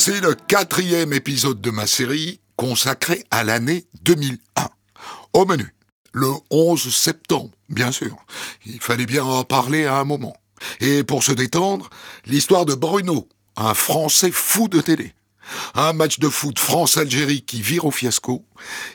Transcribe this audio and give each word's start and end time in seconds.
Voici 0.00 0.20
le 0.20 0.34
quatrième 0.34 1.12
épisode 1.12 1.60
de 1.60 1.72
ma 1.72 1.88
série 1.88 2.38
consacré 2.54 3.24
à 3.32 3.42
l'année 3.42 3.86
2001. 4.02 4.68
Au 5.32 5.44
menu, 5.44 5.74
le 6.12 6.28
11 6.52 6.94
septembre, 6.94 7.50
bien 7.68 7.90
sûr. 7.90 8.16
Il 8.64 8.80
fallait 8.80 9.06
bien 9.06 9.24
en 9.24 9.42
parler 9.42 9.86
à 9.86 9.96
un 9.96 10.04
moment. 10.04 10.36
Et 10.78 11.02
pour 11.02 11.24
se 11.24 11.32
détendre, 11.32 11.90
l'histoire 12.26 12.64
de 12.64 12.76
Bruno, 12.76 13.28
un 13.56 13.74
Français 13.74 14.30
fou 14.30 14.68
de 14.68 14.80
télé. 14.80 15.14
Un 15.74 15.94
match 15.94 16.20
de 16.20 16.28
foot 16.28 16.60
France-Algérie 16.60 17.42
qui 17.42 17.60
vire 17.60 17.84
au 17.84 17.90
fiasco. 17.90 18.44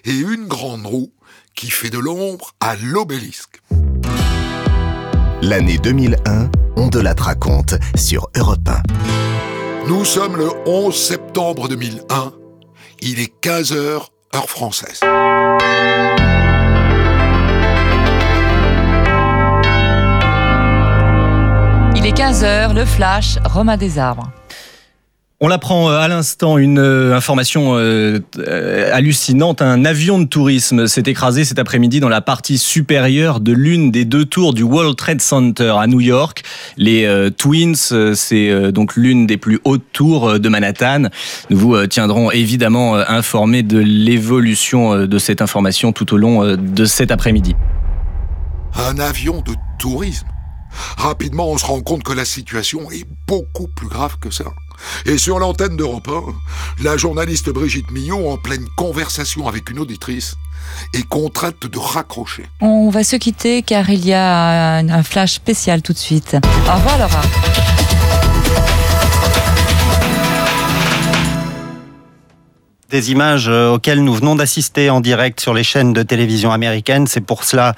Et 0.06 0.16
une 0.16 0.48
grande 0.48 0.86
roue 0.86 1.12
qui 1.54 1.70
fait 1.70 1.90
de 1.90 2.00
l'ombre 2.00 2.54
à 2.62 2.78
l'obélisque. 2.78 3.62
L'année 5.42 5.80
2001, 5.80 6.50
on 6.78 6.88
de 6.88 7.02
la 7.02 7.14
raconte 7.14 7.74
sur 7.98 8.30
Europe 8.38 8.70
1. 8.70 9.33
Nous 9.86 10.06
sommes 10.06 10.38
le 10.38 10.50
11 10.66 10.96
septembre 10.96 11.68
2001. 11.68 12.32
Il 13.02 13.20
est 13.20 13.34
15h, 13.44 14.08
heure 14.34 14.50
française. 14.50 15.02
Il 21.96 22.06
est 22.06 22.18
15h, 22.18 22.74
le 22.74 22.86
flash, 22.86 23.38
Romain 23.44 23.76
des 23.76 24.00
Arbres. 24.00 24.32
On 25.46 25.50
l'apprend 25.50 25.90
euh, 25.90 25.98
à 25.98 26.08
l'instant, 26.08 26.58
une 26.58 26.80
euh, 26.80 27.14
information 27.14 27.74
euh, 27.76 28.22
hallucinante. 28.94 29.62
Un 29.62 29.84
avion 29.84 30.18
de 30.18 30.24
tourisme 30.24 30.88
s'est 30.88 31.04
écrasé 31.06 31.44
cet 31.44 31.60
après-midi 31.60 32.00
dans 32.00 32.08
la 32.08 32.22
partie 32.22 32.58
supérieure 32.58 33.42
de 33.42 33.52
l'une 33.52 33.92
des 33.92 34.06
deux 34.06 34.24
tours 34.24 34.54
du 34.54 34.64
World 34.64 34.96
Trade 34.96 35.20
Center 35.20 35.74
à 35.78 35.86
New 35.88 36.00
York. 36.00 36.44
Les 36.78 37.06
Twins, 37.38 37.76
c'est 38.16 38.72
donc 38.72 38.96
l'une 38.96 39.28
des 39.28 39.36
plus 39.36 39.60
hautes 39.66 39.84
tours 39.92 40.40
de 40.40 40.48
Manhattan. 40.48 41.10
Nous 41.50 41.58
vous 41.58 41.88
tiendrons 41.88 42.32
évidemment 42.32 42.96
informés 42.96 43.64
de 43.64 43.80
l'évolution 43.80 45.06
de 45.06 45.18
cette 45.20 45.42
information 45.42 45.92
tout 45.92 46.14
au 46.14 46.18
long 46.18 46.56
de 46.56 46.86
cet 46.86 47.12
après-midi. 47.12 47.54
Un 48.76 48.98
avion 48.98 49.42
de 49.42 49.56
tourisme 49.78 50.28
Rapidement, 50.98 51.50
on 51.50 51.58
se 51.58 51.66
rend 51.66 51.82
compte 51.82 52.04
que 52.04 52.14
la 52.14 52.26
situation 52.26 52.90
est 52.92 53.06
beaucoup 53.28 53.68
plus 53.68 53.88
grave 53.88 54.18
que 54.20 54.32
ça. 54.32 54.46
Et 55.06 55.18
sur 55.18 55.40
l'antenne 55.40 55.78
d'Europe 55.78 56.10
1, 56.80 56.84
la 56.84 56.98
journaliste 56.98 57.50
Brigitte 57.50 57.92
Millon, 57.92 58.32
en 58.32 58.38
pleine 58.38 58.66
conversation 58.76 59.48
avec 59.48 59.70
une 59.70 59.80
auditrice, 59.80 60.36
est 60.94 61.08
contrainte 61.08 61.68
de 61.68 61.78
raccrocher. 61.78 62.46
On 62.62 62.90
va 62.90 63.04
se 63.04 63.16
quitter 63.16 63.64
car 63.64 63.90
il 63.90 64.06
y 64.06 64.14
a 64.14 64.78
un 64.78 65.04
flash 65.04 65.34
spécial 65.34 65.82
tout 65.82 65.94
de 65.94 65.98
suite. 65.98 66.38
Au 66.68 66.76
revoir 66.76 66.98
Laura. 66.98 67.22
des 72.94 73.12
images 73.12 73.50
euh, 73.50 73.72
auxquelles 73.72 74.04
nous 74.04 74.14
venons 74.14 74.36
d'assister 74.36 74.92
en 74.92 75.02
direct 75.02 75.40
sur 75.40 75.56
les 75.56 75.64
chaînes 75.64 75.94
de 75.94 76.04
télévision 76.04 76.52
américaines. 76.52 77.08
C'est 77.08 77.22
pour 77.22 77.44
cela 77.44 77.74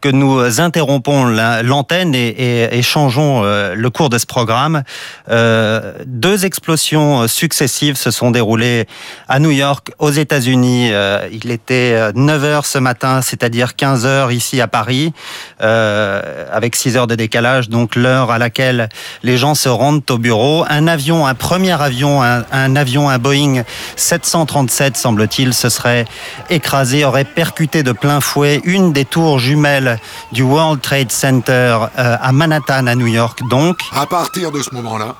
que 0.00 0.08
nous 0.08 0.60
interrompons 0.60 1.24
l'antenne 1.62 2.14
et, 2.14 2.80
changeons 2.82 3.42
euh, 3.44 3.74
le 3.74 3.90
cours 3.90 4.08
de 4.08 4.18
ce 4.18 4.26
programme. 4.26 4.82
Euh, 5.28 5.92
deux 6.06 6.44
explosions 6.44 7.28
successives 7.28 7.96
se 7.96 8.10
sont 8.10 8.30
déroulées 8.30 8.86
à 9.28 9.38
New 9.38 9.50
York, 9.50 9.92
aux 9.98 10.10
États-Unis. 10.10 10.88
Euh, 10.92 11.28
il 11.30 11.50
était 11.50 12.12
9 12.14 12.42
h 12.42 12.64
ce 12.64 12.78
matin, 12.78 13.20
c'est-à-dire 13.22 13.76
15 13.76 14.06
h 14.06 14.32
ici 14.32 14.60
à 14.60 14.66
Paris, 14.66 15.12
avec 15.60 16.76
6 16.76 16.96
heures 16.96 17.06
de 17.06 17.14
décalage, 17.14 17.68
donc 17.68 17.96
l'heure 17.96 18.30
à 18.30 18.38
laquelle 18.38 18.88
les 19.22 19.36
gens 19.36 19.54
se 19.54 19.68
rendent 19.68 20.02
au 20.10 20.18
bureau. 20.18 20.64
Un 20.68 20.86
avion, 20.86 21.26
un 21.26 21.34
premier 21.34 21.80
avion, 21.80 22.22
un, 22.22 22.44
un 22.52 22.76
avion, 22.76 23.08
un 23.08 23.18
Boeing 23.18 23.62
737, 23.96 24.96
semble-t-il, 24.96 25.52
se 25.52 25.68
serait 25.68 26.06
écrasé, 26.48 27.04
aurait 27.04 27.24
percuté 27.24 27.82
de 27.82 27.92
plein 27.92 28.20
fouet 28.20 28.60
une 28.64 28.92
des 28.92 29.04
tours 29.04 29.38
jumelles 29.38 29.89
du 30.32 30.42
World 30.42 30.80
Trade 30.80 31.12
Center 31.12 31.78
euh, 31.98 32.16
à 32.20 32.32
Manhattan, 32.32 32.86
à 32.86 32.94
New 32.94 33.06
York, 33.06 33.40
donc. 33.48 33.78
À 33.92 34.06
partir 34.06 34.50
de 34.52 34.62
ce 34.62 34.74
moment-là, 34.74 35.14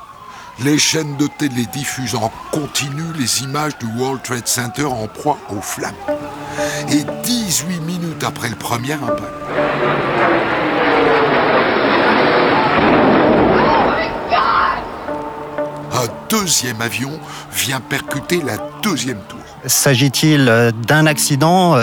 les 0.63 0.79
chaînes 0.79 1.17
de 1.17 1.27
télé 1.39 1.67
diffusent 1.73 2.15
en 2.15 2.31
continu 2.51 3.05
les 3.19 3.43
images 3.43 3.79
du 3.79 3.87
World 3.99 4.23
Trade 4.23 4.47
Center 4.47 4.85
en 4.85 5.07
proie 5.07 5.39
aux 5.51 5.63
flammes. 5.63 5.95
Et 6.91 7.05
18 7.25 7.81
minutes 7.81 8.25
après 8.25 8.49
le 8.49 8.57
premier 8.57 8.93
impact, 8.93 9.33
un 15.93 16.09
deuxième 16.29 16.81
avion 16.83 17.19
vient 17.53 17.81
percuter 17.81 18.43
la 18.43 18.57
deuxième 18.83 19.21
tour. 19.29 19.39
S'agit-il 19.67 20.49
euh, 20.49 20.73
d'un 20.73 21.07
accident 21.07 21.77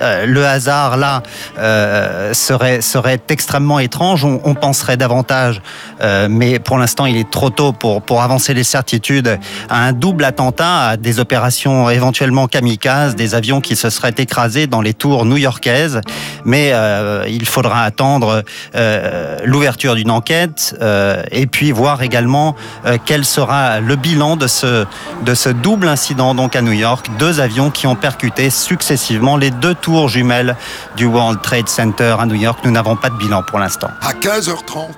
euh, 0.00 0.26
le 0.26 0.46
hasard 0.46 0.96
là 0.96 1.22
euh, 1.58 2.32
serait, 2.34 2.80
serait 2.80 3.20
extrêmement 3.28 3.78
étrange. 3.78 4.24
On, 4.24 4.54
penserait 4.54 4.96
davantage, 4.96 5.62
euh, 6.00 6.26
mais 6.28 6.58
pour 6.58 6.78
l'instant 6.78 7.06
il 7.06 7.16
est 7.16 7.30
trop 7.30 7.50
tôt 7.50 7.72
pour, 7.72 8.02
pour 8.02 8.22
avancer 8.22 8.54
les 8.54 8.64
certitudes, 8.64 9.38
à 9.68 9.84
un 9.84 9.92
double 9.92 10.24
attentat, 10.24 10.88
à 10.88 10.96
des 10.96 11.20
opérations 11.20 11.88
éventuellement 11.90 12.48
kamikazes, 12.48 13.14
des 13.14 13.34
avions 13.34 13.60
qui 13.60 13.76
se 13.76 13.88
seraient 13.88 14.14
écrasés 14.18 14.66
dans 14.66 14.80
les 14.80 14.94
tours 14.94 15.24
new-yorkaises. 15.24 16.00
Mais 16.44 16.72
il 17.28 17.46
faudra 17.46 17.84
attendre 17.84 18.42
l'ouverture 19.44 19.94
d'une 19.94 20.10
enquête 20.10 20.76
et 21.30 21.46
puis 21.46 21.72
voir 21.72 22.02
également 22.02 22.56
quel 23.04 23.24
sera 23.24 23.80
le 23.80 23.96
bilan 23.96 24.36
de 24.36 24.46
ce, 24.46 24.84
de 25.24 25.34
ce 25.34 25.50
double 25.50 25.88
incident 25.88 26.34
donc 26.34 26.56
à 26.56 26.62
New 26.62 26.72
York. 26.72 27.06
Deux 27.18 27.40
avions 27.40 27.70
qui 27.70 27.86
ont 27.86 27.96
percuté 27.96 28.50
successivement 28.50 29.36
les 29.36 29.50
deux 29.50 29.74
tours 29.74 29.87
tour 29.88 30.10
jumelle 30.10 30.54
du 30.96 31.06
World 31.06 31.40
Trade 31.40 31.66
Center 31.66 32.14
à 32.20 32.26
New 32.26 32.34
York. 32.34 32.58
Nous 32.62 32.70
n'avons 32.70 32.94
pas 32.94 33.08
de 33.08 33.16
bilan 33.16 33.42
pour 33.42 33.58
l'instant. 33.58 33.88
À 34.02 34.12
15h30, 34.12 34.90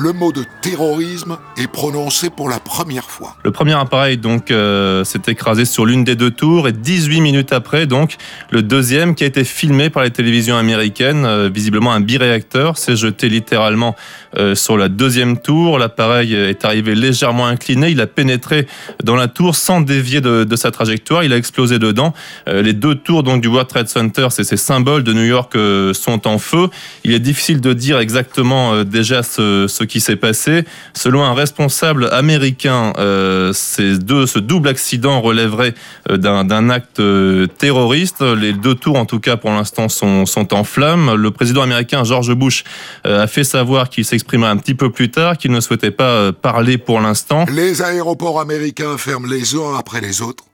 le 0.00 0.12
mot 0.12 0.32
de 0.32 0.44
terrorisme 0.62 1.38
est 1.56 1.66
prononcé 1.66 2.30
pour 2.30 2.48
la 2.48 2.60
première 2.60 3.10
fois. 3.10 3.36
Le 3.42 3.50
premier 3.50 3.74
appareil 3.74 4.16
donc 4.16 4.50
euh, 4.50 5.02
s'est 5.04 5.22
écrasé 5.26 5.64
sur 5.64 5.86
l'une 5.86 6.04
des 6.04 6.14
deux 6.14 6.30
tours 6.30 6.68
et 6.68 6.72
18 6.72 7.20
minutes 7.20 7.52
après 7.52 7.86
donc 7.86 8.16
le 8.50 8.62
deuxième 8.62 9.14
qui 9.14 9.24
a 9.24 9.26
été 9.26 9.44
filmé 9.44 9.90
par 9.90 10.04
les 10.04 10.10
télévisions 10.10 10.56
américaines, 10.56 11.24
euh, 11.24 11.50
visiblement 11.52 11.92
un 11.92 12.00
biréacteur, 12.00 12.78
s'est 12.78 12.96
jeté 12.96 13.28
littéralement 13.28 13.96
euh, 14.36 14.54
sur 14.54 14.76
la 14.76 14.88
deuxième 14.88 15.38
tour. 15.38 15.78
L'appareil 15.78 16.34
est 16.34 16.64
arrivé 16.64 16.94
légèrement 16.94 17.46
incliné, 17.46 17.90
il 17.90 18.00
a 18.00 18.06
pénétré 18.06 18.66
dans 19.02 19.16
la 19.16 19.26
tour 19.26 19.56
sans 19.56 19.80
dévier 19.80 20.20
de, 20.20 20.56
sa 20.56 20.70
trajectoire, 20.70 21.24
il 21.24 21.32
a 21.32 21.36
explosé 21.36 21.78
dedans. 21.78 22.12
les 22.46 22.72
deux 22.72 22.94
tours 22.94 23.22
donc 23.22 23.40
du 23.40 23.48
World 23.48 23.68
Trade 23.68 23.88
Center, 23.88 24.28
c'est 24.30 24.44
ces 24.44 24.56
symboles 24.56 25.04
de 25.04 25.12
New 25.12 25.24
York 25.24 25.56
sont 25.92 26.26
en 26.26 26.38
feu. 26.38 26.68
Il 27.04 27.12
est 27.12 27.20
difficile 27.20 27.60
de 27.60 27.72
dire 27.72 27.98
exactement 27.98 28.82
déjà 28.84 29.22
ce, 29.22 29.66
ce 29.68 29.84
qui 29.88 30.00
s'est 30.00 30.16
passé. 30.16 30.64
Selon 30.94 31.24
un 31.24 31.34
responsable 31.34 32.08
américain, 32.12 32.92
euh, 32.98 33.52
ces 33.52 33.98
deux, 33.98 34.26
ce 34.26 34.38
double 34.38 34.68
accident 34.68 35.20
relèverait 35.20 35.74
euh, 36.10 36.16
d'un 36.16 36.70
acte 36.70 37.00
euh, 37.00 37.46
terroriste. 37.46 38.22
Les 38.22 38.52
deux 38.52 38.74
tours, 38.74 38.96
en 38.96 39.06
tout 39.06 39.20
cas 39.20 39.36
pour 39.36 39.50
l'instant, 39.50 39.88
sont, 39.88 40.26
sont 40.26 40.54
en 40.54 40.64
flammes. 40.64 41.14
Le 41.14 41.30
président 41.30 41.62
américain 41.62 42.04
George 42.04 42.32
Bush 42.34 42.64
a 43.04 43.26
fait 43.26 43.44
savoir 43.44 43.90
qu'il 43.90 44.04
s'exprimerait 44.04 44.50
un 44.50 44.56
petit 44.56 44.74
peu 44.74 44.90
plus 44.90 45.10
tard, 45.10 45.36
qu'il 45.36 45.50
ne 45.50 45.60
souhaitait 45.60 45.90
pas 45.90 46.32
parler 46.32 46.78
pour 46.78 47.00
l'instant. 47.00 47.46
Les 47.50 47.82
aéroports 47.82 48.40
américains 48.40 48.96
ferment 48.98 49.26
les 49.26 49.54
uns 49.54 49.76
après 49.78 50.00
les 50.00 50.22
autres 50.22 50.44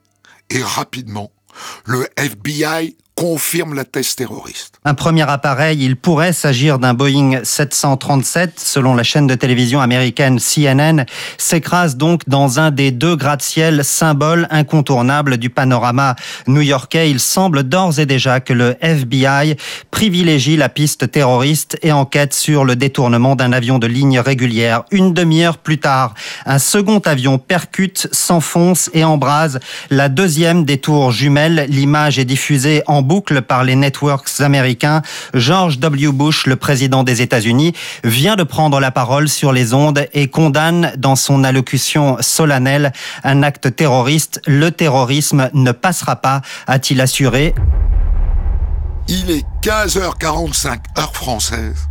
et 0.50 0.62
rapidement, 0.62 1.32
le 1.86 2.06
FBI 2.16 2.96
confirme 3.14 3.74
la 3.74 3.84
thèse 3.84 4.16
terroriste. 4.16 4.74
Un 4.84 4.94
premier 4.94 5.22
appareil, 5.22 5.84
il 5.84 5.96
pourrait 5.96 6.32
s'agir 6.32 6.78
d'un 6.78 6.94
Boeing 6.94 7.40
737, 7.44 8.58
selon 8.58 8.94
la 8.94 9.04
chaîne 9.04 9.26
de 9.26 9.34
télévision 9.34 9.80
américaine 9.80 10.38
CNN, 10.40 11.04
s'écrase 11.38 11.96
donc 11.96 12.28
dans 12.28 12.58
un 12.58 12.70
des 12.70 12.90
deux 12.90 13.14
gratte-ciel 13.14 13.84
symboles 13.84 14.48
incontournables 14.50 15.36
du 15.36 15.48
panorama 15.48 16.16
new-yorkais. 16.48 17.10
Il 17.10 17.20
semble 17.20 17.62
d'ores 17.62 18.00
et 18.00 18.06
déjà 18.06 18.40
que 18.40 18.52
le 18.52 18.76
FBI 18.80 19.56
privilégie 19.92 20.56
la 20.56 20.68
piste 20.68 21.10
terroriste 21.10 21.78
et 21.82 21.92
enquête 21.92 22.34
sur 22.34 22.64
le 22.64 22.74
détournement 22.74 23.36
d'un 23.36 23.52
avion 23.52 23.78
de 23.78 23.86
ligne 23.86 24.18
régulière. 24.18 24.84
Une 24.90 25.14
demi-heure 25.14 25.58
plus 25.58 25.78
tard, 25.78 26.14
un 26.46 26.58
second 26.58 26.98
avion 26.98 27.38
percute, 27.38 28.08
s'enfonce 28.10 28.90
et 28.92 29.04
embrase 29.04 29.60
la 29.90 30.08
deuxième 30.08 30.64
des 30.64 30.78
tours 30.78 31.12
jumelles. 31.12 31.66
L'image 31.68 32.18
est 32.18 32.24
diffusée 32.24 32.82
en 32.86 33.03
boucle 33.04 33.42
par 33.42 33.62
les 33.62 33.76
networks 33.76 34.40
américains, 34.40 35.02
George 35.34 35.78
W. 35.78 36.10
Bush, 36.10 36.46
le 36.46 36.56
président 36.56 37.04
des 37.04 37.22
États-Unis, 37.22 37.72
vient 38.02 38.36
de 38.36 38.42
prendre 38.42 38.80
la 38.80 38.90
parole 38.90 39.28
sur 39.28 39.52
les 39.52 39.74
ondes 39.74 40.06
et 40.12 40.28
condamne 40.28 40.92
dans 40.96 41.16
son 41.16 41.44
allocution 41.44 42.16
solennelle 42.20 42.92
un 43.22 43.42
acte 43.42 43.76
terroriste. 43.76 44.40
Le 44.46 44.70
terrorisme 44.70 45.50
ne 45.54 45.72
passera 45.72 46.16
pas, 46.16 46.42
a-t-il 46.66 47.00
assuré. 47.00 47.54
Il 49.06 49.30
est 49.30 49.44
15h45 49.62 50.78
heure 50.98 51.14
française 51.14 51.88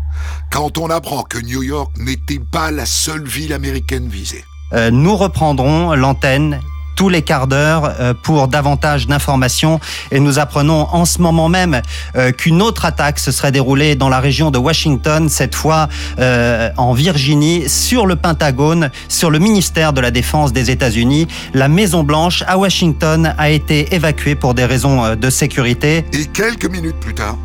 quand 0.51 0.77
on 0.77 0.89
apprend 0.89 1.23
que 1.23 1.39
New 1.39 1.63
York 1.63 1.91
n'était 1.97 2.39
pas 2.39 2.71
la 2.71 2.85
seule 2.85 3.25
ville 3.25 3.53
américaine 3.53 4.07
visée. 4.07 4.43
Euh, 4.73 4.89
nous 4.89 5.15
reprendrons 5.15 5.93
l'antenne 5.93 6.59
tous 6.95 7.09
les 7.09 7.21
quarts 7.21 7.47
d'heure 7.47 7.95
euh, 7.99 8.13
pour 8.13 8.47
davantage 8.47 9.07
d'informations. 9.07 9.79
Et 10.11 10.19
nous 10.19 10.39
apprenons 10.39 10.87
en 10.91 11.05
ce 11.05 11.21
moment 11.21 11.49
même 11.49 11.81
euh, 12.15 12.31
qu'une 12.31 12.61
autre 12.61 12.85
attaque 12.85 13.19
se 13.19 13.31
serait 13.31 13.51
déroulée 13.51 13.95
dans 13.95 14.09
la 14.09 14.19
région 14.19 14.51
de 14.51 14.57
Washington, 14.57 15.29
cette 15.29 15.55
fois 15.55 15.89
euh, 16.19 16.69
en 16.77 16.93
Virginie, 16.93 17.67
sur 17.69 18.05
le 18.05 18.15
Pentagone, 18.15 18.89
sur 19.07 19.29
le 19.29 19.39
ministère 19.39 19.93
de 19.93 20.01
la 20.01 20.11
Défense 20.11 20.53
des 20.53 20.71
États-Unis. 20.71 21.27
La 21.53 21.67
Maison 21.67 22.03
Blanche 22.03 22.43
à 22.47 22.57
Washington 22.57 23.33
a 23.37 23.49
été 23.49 23.93
évacuée 23.95 24.35
pour 24.35 24.53
des 24.53 24.65
raisons 24.65 25.15
de 25.15 25.29
sécurité. 25.29 26.05
Et 26.13 26.25
quelques 26.25 26.65
minutes 26.65 26.99
plus 26.99 27.13
tard, 27.13 27.37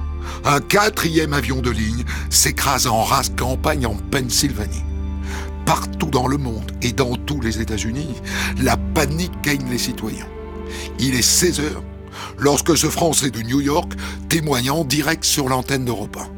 un 0.44 0.60
quatrième 0.60 1.32
avion 1.32 1.60
de 1.60 1.70
ligne 1.70 2.04
s'écrase 2.30 2.86
en 2.86 3.02
race 3.02 3.32
campagne 3.36 3.86
en 3.86 3.96
Pennsylvanie 4.10 4.88
partout 5.69 6.06
dans 6.06 6.26
le 6.26 6.38
monde 6.38 6.73
et 6.81 6.93
dans 6.93 7.15
tous 7.15 7.43
les 7.43 7.61
États-Unis, 7.61 8.15
la 8.59 8.79
panique 8.79 9.38
gagne 9.43 9.69
les 9.69 9.76
citoyens. 9.76 10.26
Il 10.99 11.15
est 11.15 11.20
16 11.20 11.61
heures 11.61 11.82
lorsque 12.38 12.75
ce 12.75 12.87
Français 12.87 13.31
de 13.31 13.43
New 13.43 13.61
York 13.61 13.93
témoigne 14.31 14.70
en 14.70 14.85
direct 14.85 15.25
sur 15.25 15.47
l'antenne 15.50 15.85
d'Europe 15.85 16.17
1 16.17 16.38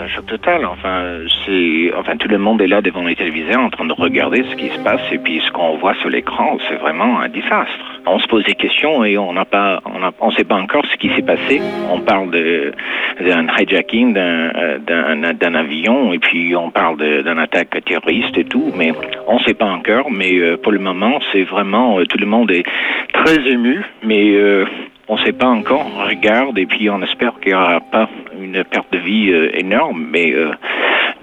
un 0.00 0.08
choc 0.08 0.26
total. 0.26 0.64
Enfin, 0.64 1.18
c'est, 1.44 1.92
enfin, 1.96 2.16
tout 2.16 2.28
le 2.28 2.38
monde 2.38 2.60
est 2.62 2.66
là 2.66 2.80
devant 2.80 3.02
les 3.02 3.16
téléviseurs 3.16 3.60
en 3.60 3.70
train 3.70 3.84
de 3.84 3.92
regarder 3.92 4.44
ce 4.50 4.56
qui 4.56 4.68
se 4.68 4.78
passe 4.80 5.00
et 5.12 5.18
puis 5.18 5.40
ce 5.46 5.50
qu'on 5.52 5.76
voit 5.76 5.94
sur 5.96 6.08
l'écran, 6.08 6.58
c'est 6.68 6.76
vraiment 6.76 7.20
un 7.20 7.28
désastre. 7.28 8.00
On 8.06 8.18
se 8.18 8.26
pose 8.26 8.44
des 8.44 8.54
questions 8.54 9.04
et 9.04 9.18
on 9.18 9.32
n'a 9.32 9.44
pas, 9.44 9.80
on 9.84 9.98
ne 9.98 10.10
on 10.20 10.30
sait 10.32 10.44
pas 10.44 10.56
encore 10.56 10.84
ce 10.90 10.96
qui 10.96 11.10
s'est 11.14 11.22
passé. 11.22 11.60
On 11.90 12.00
parle 12.00 12.30
de, 12.30 12.72
d'un 13.20 13.46
hijacking 13.58 14.14
d'un, 14.14 14.78
d'un, 14.78 15.34
d'un 15.34 15.54
avion 15.54 16.12
et 16.12 16.18
puis 16.18 16.56
on 16.56 16.70
parle 16.70 16.96
d'une 16.96 17.38
attaque 17.38 17.84
terroriste 17.84 18.36
et 18.38 18.44
tout, 18.44 18.72
mais 18.76 18.92
on 19.26 19.38
ne 19.38 19.44
sait 19.44 19.54
pas 19.54 19.66
encore. 19.66 20.10
Mais 20.10 20.34
euh, 20.38 20.56
pour 20.56 20.72
le 20.72 20.78
moment, 20.78 21.18
c'est 21.32 21.44
vraiment, 21.44 21.98
euh, 21.98 22.04
tout 22.04 22.18
le 22.18 22.26
monde 22.26 22.50
est 22.50 22.64
très 23.12 23.40
ému, 23.48 23.82
mais 24.02 24.32
euh, 24.34 24.64
on 25.10 25.16
ne 25.18 25.24
sait 25.24 25.32
pas 25.32 25.48
encore, 25.48 25.90
on 25.92 26.06
regarde 26.06 26.56
et 26.56 26.66
puis 26.66 26.88
on 26.88 27.02
espère 27.02 27.32
qu'il 27.40 27.48
n'y 27.48 27.58
aura 27.58 27.80
pas 27.80 28.08
une 28.32 28.62
perte 28.62 28.92
de 28.92 28.98
vie 28.98 29.30
euh, 29.30 29.58
énorme, 29.58 30.06
mais 30.08 30.30
euh, 30.30 30.52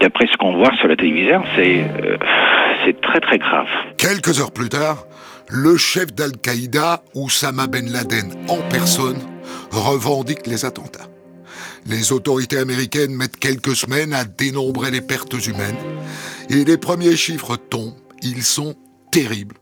d'après 0.01 0.27
ce 0.27 0.35
qu'on 0.35 0.57
voit 0.57 0.75
sur 0.75 0.89
la 0.89 0.97
télévision, 0.97 1.41
c'est 1.55 1.85
euh, 2.03 2.17
c'est 2.85 2.99
très 2.99 3.21
très 3.21 3.37
grave. 3.37 3.67
Quelques 3.97 4.41
heures 4.41 4.51
plus 4.51 4.67
tard, 4.67 5.05
le 5.49 5.77
chef 5.77 6.13
d'Al-Qaïda, 6.13 7.01
Oussama 7.15 7.67
Ben 7.67 7.89
Laden 7.89 8.29
en 8.49 8.57
personne, 8.69 9.19
revendique 9.71 10.45
les 10.47 10.65
attentats. 10.65 11.07
Les 11.85 12.11
autorités 12.11 12.57
américaines 12.57 13.15
mettent 13.15 13.39
quelques 13.39 13.77
semaines 13.77 14.13
à 14.13 14.25
dénombrer 14.25 14.91
les 14.91 15.01
pertes 15.01 15.47
humaines 15.47 15.77
et 16.49 16.65
les 16.65 16.77
premiers 16.77 17.15
chiffres 17.15 17.55
tombent. 17.55 17.95
Ils 18.21 18.43
sont 18.43 18.75
terribles. 19.13 19.55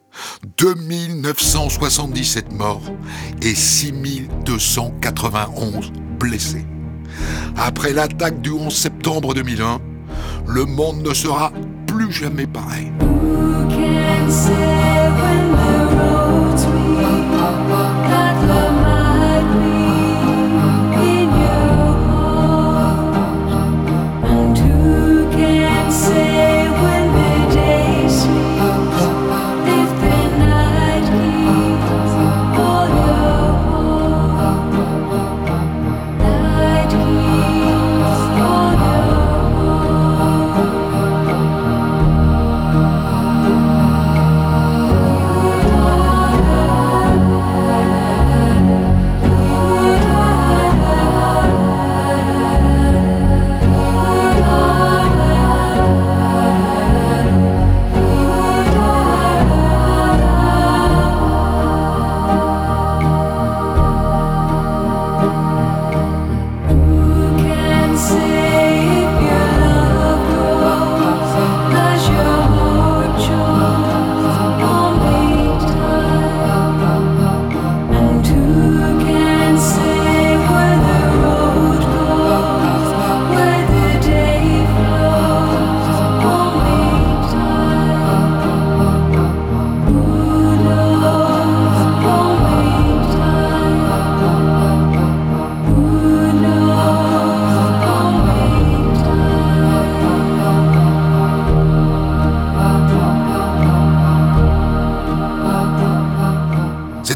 2977 0.57 2.51
morts 2.53 2.91
et 3.41 3.55
6291 3.55 5.91
blessés. 6.19 6.65
Après 7.57 7.93
l'attaque 7.93 8.41
du 8.41 8.51
11 8.51 8.75
septembre 8.75 9.33
2001, 9.33 9.79
le 10.47 10.65
monde 10.65 11.01
ne 11.01 11.13
sera 11.13 11.53
plus 11.87 12.11
jamais 12.11 12.47
pareil. 12.47 12.91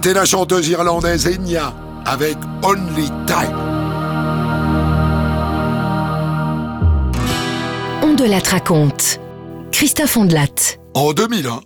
C'était 0.10 0.22
la 0.22 0.26
chanteuse 0.26 0.68
irlandaise 0.70 1.28
Enya 1.28 1.72
avec 2.04 2.36
Only 2.64 3.12
Time. 3.28 3.56
On 8.02 8.16
de 8.16 8.26
la 8.26 8.40
raconte. 8.40 9.20
Christophe 9.72 10.18
Ondelat. 10.18 10.80
En 10.96 11.14
2001, 11.14 11.62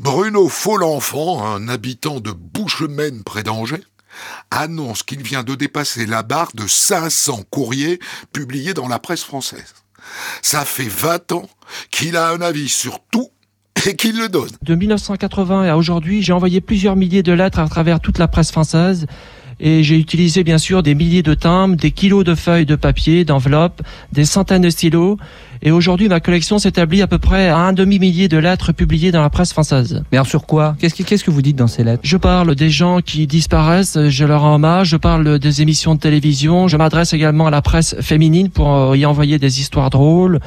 Bruno 0.00 0.48
Faux-l'Enfant, 0.48 1.46
un 1.46 1.68
habitant 1.68 2.18
de 2.18 2.32
Bouchemaine 2.32 3.22
près 3.22 3.44
d'Angers, 3.44 3.84
annonce 4.50 5.04
qu'il 5.04 5.22
vient 5.22 5.44
de 5.44 5.54
dépasser 5.54 6.06
la 6.06 6.24
barre 6.24 6.50
de 6.54 6.66
500 6.66 7.44
courriers 7.50 8.00
publiés 8.32 8.74
dans 8.74 8.88
la 8.88 8.98
presse 8.98 9.22
française. 9.22 9.74
Ça 10.42 10.64
fait 10.64 10.88
20 10.88 11.30
ans 11.30 11.48
qu'il 11.92 12.16
a 12.16 12.30
un 12.30 12.40
avis 12.40 12.68
sur 12.68 12.98
tout 13.12 13.30
et 13.84 13.94
qu'il 13.94 14.18
le 14.18 14.28
donne. 14.28 14.48
De 14.62 14.74
1980 14.74 15.68
à 15.68 15.76
aujourd'hui, 15.76 16.22
j'ai 16.22 16.32
envoyé 16.32 16.60
plusieurs 16.60 16.96
milliers 16.96 17.22
de 17.22 17.32
lettres 17.32 17.58
à 17.58 17.68
travers 17.68 18.00
toute 18.00 18.18
la 18.18 18.28
presse 18.28 18.50
française. 18.50 19.06
Et 19.58 19.82
j'ai 19.82 19.96
utilisé 19.96 20.44
bien 20.44 20.58
sûr 20.58 20.82
des 20.82 20.94
milliers 20.94 21.22
de 21.22 21.32
timbres, 21.32 21.76
des 21.76 21.90
kilos 21.90 22.24
de 22.24 22.34
feuilles 22.34 22.66
de 22.66 22.76
papier, 22.76 23.24
d'enveloppes, 23.24 23.80
des 24.12 24.26
centaines 24.26 24.60
de 24.60 24.68
stylos. 24.68 25.16
Et 25.62 25.70
aujourd'hui, 25.70 26.08
ma 26.08 26.20
collection 26.20 26.58
s'établit 26.58 27.00
à 27.00 27.06
peu 27.06 27.18
près 27.18 27.48
à 27.48 27.56
un 27.56 27.72
demi-millier 27.72 28.28
de 28.28 28.36
lettres 28.36 28.72
publiées 28.72 29.12
dans 29.12 29.22
la 29.22 29.30
presse 29.30 29.52
française. 29.54 30.02
Mais 30.12 30.18
alors 30.18 30.26
sur 30.26 30.44
quoi? 30.44 30.76
Qu'est-ce 30.78 30.94
que, 30.94 31.02
qu'est-ce 31.04 31.24
que 31.24 31.30
vous 31.30 31.40
dites 31.40 31.56
dans 31.56 31.68
ces 31.68 31.84
lettres? 31.84 32.02
Je 32.04 32.18
parle 32.18 32.54
des 32.54 32.68
gens 32.68 33.00
qui 33.00 33.26
disparaissent, 33.26 33.98
je 34.08 34.24
leur 34.26 34.42
rends 34.42 34.56
hommage, 34.56 34.88
je 34.90 34.98
parle 34.98 35.38
des 35.38 35.62
émissions 35.62 35.94
de 35.94 36.00
télévision, 36.00 36.68
je 36.68 36.76
m'adresse 36.76 37.14
également 37.14 37.46
à 37.46 37.50
la 37.50 37.62
presse 37.62 37.96
féminine 38.02 38.50
pour 38.50 38.94
y 38.94 39.06
envoyer 39.06 39.38
des 39.38 39.60
histoires 39.60 39.88
drôles 39.88 40.40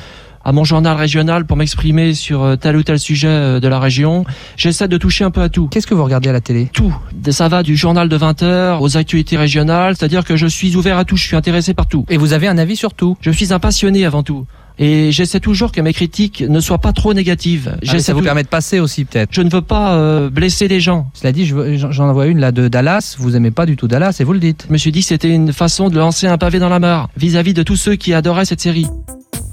à 0.44 0.52
mon 0.52 0.64
journal 0.64 0.96
régional 0.96 1.46
pour 1.46 1.58
m'exprimer 1.58 2.14
sur 2.14 2.44
euh, 2.44 2.56
tel 2.56 2.76
ou 2.76 2.84
tel 2.84 3.00
sujet 3.00 3.28
euh, 3.28 3.60
de 3.60 3.68
la 3.68 3.80
région. 3.80 4.26
J'essaie 4.58 4.88
de 4.88 4.98
toucher 4.98 5.24
un 5.24 5.32
peu 5.32 5.42
à 5.42 5.50
tout. 5.50 5.68
Qu'est-ce 5.68 5.88
que 5.88 5.94
vous 5.94 6.04
regardez 6.04 6.30
à 6.30 6.34
la 6.34 6.42
télé? 6.42 6.70
Tout. 6.74 6.96
Ça 7.30 7.48
va 7.48 7.64
du 7.64 7.76
journal 7.76 8.10
de 8.10 8.16
20 8.16 8.44
heures 8.44 8.82
aux 8.82 8.98
actualités 8.98 9.38
régionales, 9.38 9.96
c'est-à-dire 9.98 10.24
que 10.24 10.36
je 10.36 10.48
suis 10.48 10.76
ouvert 10.76 10.98
à 10.98 11.06
tout, 11.06 11.18
je 11.18 11.26
suis 11.26 11.36
intéressé 11.36 11.74
par 11.74 11.88
tout. 11.88 12.06
Et 12.10 12.18
vous 12.18 12.34
avez 12.34 12.48
un 12.48 12.58
avis 12.58 12.76
sur 12.76 12.94
tout? 12.94 13.18
Je 13.22 13.32
suis 13.32 13.54
un 13.54 13.60
passionné 13.60 14.06
avant 14.06 14.24
tout. 14.24 14.46
Et 14.82 15.12
j'essaie 15.12 15.42
toujours 15.42 15.74
que 15.74 15.82
mes 15.82 15.92
critiques 15.92 16.42
ne 16.48 16.62
soient 16.62 16.78
pas 16.78 16.94
trop 16.94 17.14
négatives. 17.14 17.78
Ah, 17.86 18.00
ça 18.00 18.14
vous 18.14 18.22
permet 18.22 18.44
de 18.44 18.48
passer 18.48 18.80
aussi 18.80 19.04
peut-être. 19.04 19.28
Je 19.32 19.42
ne 19.42 19.50
veux 19.50 19.62
pas 19.62 19.96
euh, 19.96 20.30
blesser 20.30 20.70
les 20.70 20.80
gens. 20.80 21.12
Cela 21.14 21.34
dit, 21.34 21.46
j'en 21.46 22.14
vois 22.14 22.28
une 22.28 22.40
là 22.40 22.54
de 22.54 22.70
Dallas. 22.70 23.18
Vous 23.20 23.36
aimez 23.36 23.52
pas 23.52 23.66
du 23.66 23.76
tout 23.76 23.90
Dallas 23.90 24.16
et 24.22 24.24
vous 24.24 24.34
le 24.34 24.40
dites. 24.40 24.66
Je 24.70 24.74
me 24.74 24.78
suis 24.78 24.94
dit 24.94 25.02
que 25.02 25.08
c'était 25.08 25.30
une 25.30 25.52
façon 25.52 25.90
de 25.90 25.98
lancer 25.98 26.28
un 26.28 26.38
pavé 26.38 26.60
dans 26.60 26.70
la 26.70 26.80
mare 26.80 27.10
vis-à-vis 27.18 27.52
-vis 27.52 27.56
de 27.56 27.64
tous 27.64 27.76
ceux 27.76 27.98
qui 27.98 28.14
adoraient 28.14 28.46
cette 28.46 28.62
série. 28.62 28.88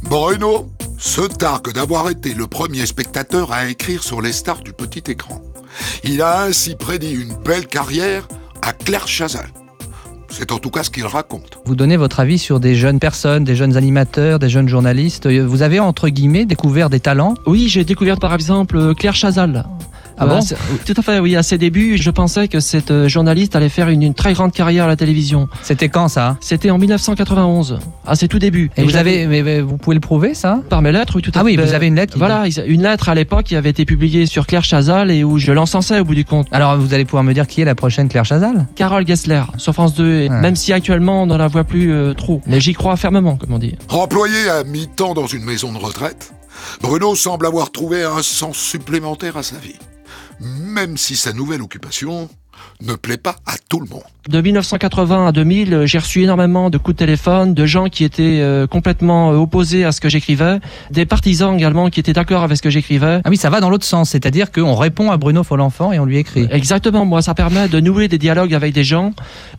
Bruno 0.08 0.68
se 0.98 1.22
targue 1.22 1.72
d'avoir 1.72 2.08
été 2.10 2.32
le 2.32 2.46
premier 2.46 2.86
spectateur 2.86 3.52
à 3.52 3.66
écrire 3.66 4.04
sur 4.04 4.22
les 4.22 4.32
stars 4.32 4.62
du 4.62 4.72
petit 4.72 5.10
écran. 5.10 5.42
Il 6.04 6.22
a 6.22 6.42
ainsi 6.42 6.76
prédit 6.76 7.12
une 7.12 7.34
belle 7.44 7.66
carrière 7.66 8.28
à 8.62 8.72
Claire 8.72 9.08
Chazal. 9.08 9.48
C'est 10.28 10.52
en 10.52 10.58
tout 10.58 10.70
cas 10.70 10.84
ce 10.84 10.90
qu'il 10.90 11.06
raconte. 11.06 11.58
Vous 11.64 11.74
donnez 11.74 11.96
votre 11.96 12.20
avis 12.20 12.38
sur 12.38 12.60
des 12.60 12.76
jeunes 12.76 13.00
personnes, 13.00 13.42
des 13.42 13.56
jeunes 13.56 13.76
animateurs, 13.76 14.38
des 14.38 14.48
jeunes 14.48 14.68
journalistes. 14.68 15.26
Vous 15.28 15.62
avez, 15.62 15.80
entre 15.80 16.08
guillemets, 16.08 16.44
découvert 16.46 16.88
des 16.88 17.00
talents? 17.00 17.34
Oui, 17.46 17.68
j'ai 17.68 17.84
découvert 17.84 18.18
par 18.18 18.32
exemple 18.32 18.94
Claire 18.94 19.14
Chazal. 19.14 19.66
Ah 20.18 20.26
bon 20.26 20.40
Tout 20.86 20.94
à 20.96 21.02
fait, 21.02 21.18
oui. 21.18 21.36
À 21.36 21.42
ses 21.42 21.58
débuts, 21.58 21.96
je 21.98 22.10
pensais 22.10 22.48
que 22.48 22.60
cette 22.60 22.90
euh, 22.90 23.08
journaliste 23.08 23.54
allait 23.56 23.68
faire 23.68 23.88
une, 23.88 24.02
une 24.02 24.14
très 24.14 24.32
grande 24.32 24.52
carrière 24.52 24.84
à 24.84 24.88
la 24.88 24.96
télévision. 24.96 25.48
C'était 25.62 25.88
quand 25.88 26.08
ça? 26.08 26.36
C'était 26.40 26.70
en 26.70 26.78
1991, 26.78 27.78
à 28.06 28.14
ses 28.16 28.28
tout 28.28 28.38
débuts. 28.38 28.70
Et 28.76 28.82
vous 28.84 28.96
avez, 28.96 29.26
mais, 29.26 29.42
mais 29.42 29.60
vous 29.60 29.76
pouvez 29.76 29.94
le 29.94 30.00
prouver 30.00 30.34
ça? 30.34 30.60
Par 30.70 30.80
mes 30.82 30.92
lettres, 30.92 31.14
oui, 31.16 31.22
tout 31.22 31.32
à 31.34 31.40
Ah 31.40 31.44
oui, 31.44 31.56
fait. 31.56 31.64
vous 31.64 31.74
avez 31.74 31.86
une 31.86 31.96
lettre 31.96 32.14
qui- 32.14 32.18
Voilà, 32.18 32.44
une 32.66 32.82
lettre 32.82 33.08
à 33.08 33.14
l'époque 33.14 33.44
qui 33.44 33.56
avait 33.56 33.70
été 33.70 33.84
publiée 33.84 34.26
sur 34.26 34.46
Claire 34.46 34.64
Chazal 34.64 35.10
et 35.10 35.22
où 35.24 35.38
je 35.38 35.52
l'encensais 35.52 36.00
au 36.00 36.04
bout 36.04 36.14
du 36.14 36.24
compte. 36.24 36.46
Alors 36.50 36.76
vous 36.78 36.94
allez 36.94 37.04
pouvoir 37.04 37.22
me 37.24 37.34
dire 37.34 37.46
qui 37.46 37.60
est 37.60 37.64
la 37.64 37.74
prochaine 37.74 38.08
Claire 38.08 38.24
Chazal? 38.24 38.66
Carole 38.74 39.06
Gessler, 39.06 39.42
sur 39.58 39.72
France 39.74 39.94
2, 39.94 40.20
et 40.22 40.28
Ouais. 40.30 40.40
même 40.40 40.56
si 40.56 40.72
actuellement 40.72 41.22
on 41.22 41.26
ne 41.26 41.36
la 41.36 41.46
voit 41.48 41.64
plus 41.64 41.92
euh, 41.92 42.14
trop. 42.14 42.40
Mais 42.46 42.60
j'y 42.60 42.72
crois 42.72 42.96
fermement, 42.96 43.36
comme 43.36 43.52
on 43.52 43.58
dit. 43.58 43.76
Employé 43.90 44.48
à 44.48 44.64
mi-temps 44.64 45.14
dans 45.14 45.26
une 45.26 45.44
maison 45.44 45.72
de 45.72 45.78
retraite, 45.78 46.32
Bruno 46.80 47.14
semble 47.14 47.46
avoir 47.46 47.70
trouvé 47.70 48.02
un 48.02 48.22
sens 48.22 48.56
supplémentaire 48.56 49.36
à 49.36 49.42
sa 49.42 49.56
vie. 49.56 49.76
Même 50.40 50.96
si 50.96 51.16
sa 51.16 51.32
nouvelle 51.32 51.62
occupation 51.62 52.28
ne 52.82 52.94
plaît 52.94 53.16
pas 53.16 53.36
à 53.46 53.54
tout 53.68 53.80
le 53.80 53.86
monde. 53.86 54.02
De 54.28 54.40
1980 54.40 55.28
à 55.28 55.32
2000, 55.32 55.74
euh, 55.74 55.86
j'ai 55.86 55.98
reçu 55.98 56.22
énormément 56.22 56.68
de 56.68 56.78
coups 56.78 56.96
de 56.96 56.98
téléphone, 56.98 57.54
de 57.54 57.66
gens 57.66 57.88
qui 57.88 58.04
étaient 58.04 58.40
euh, 58.40 58.66
complètement 58.66 59.30
euh, 59.32 59.36
opposés 59.36 59.84
à 59.84 59.92
ce 59.92 60.00
que 60.00 60.08
j'écrivais, 60.08 60.58
des 60.90 61.06
partisans 61.06 61.54
également 61.54 61.90
qui 61.90 62.00
étaient 62.00 62.12
d'accord 62.12 62.42
avec 62.42 62.56
ce 62.56 62.62
que 62.62 62.70
j'écrivais. 62.70 63.20
Ah 63.24 63.30
oui, 63.30 63.36
ça 63.36 63.50
va 63.50 63.60
dans 63.60 63.70
l'autre 63.70 63.84
sens, 63.84 64.10
c'est-à-dire 64.10 64.50
qu'on 64.50 64.74
répond 64.74 65.10
à 65.10 65.16
Bruno 65.16 65.44
Follenfant 65.44 65.92
et 65.92 65.98
on 65.98 66.04
lui 66.04 66.18
écrit. 66.18 66.48
Exactement, 66.50 67.04
moi 67.04 67.22
ça 67.22 67.34
permet 67.34 67.68
de 67.68 67.80
nouer 67.80 68.08
des 68.08 68.18
dialogues 68.18 68.54
avec 68.54 68.72
des 68.72 68.84
gens, 68.84 69.12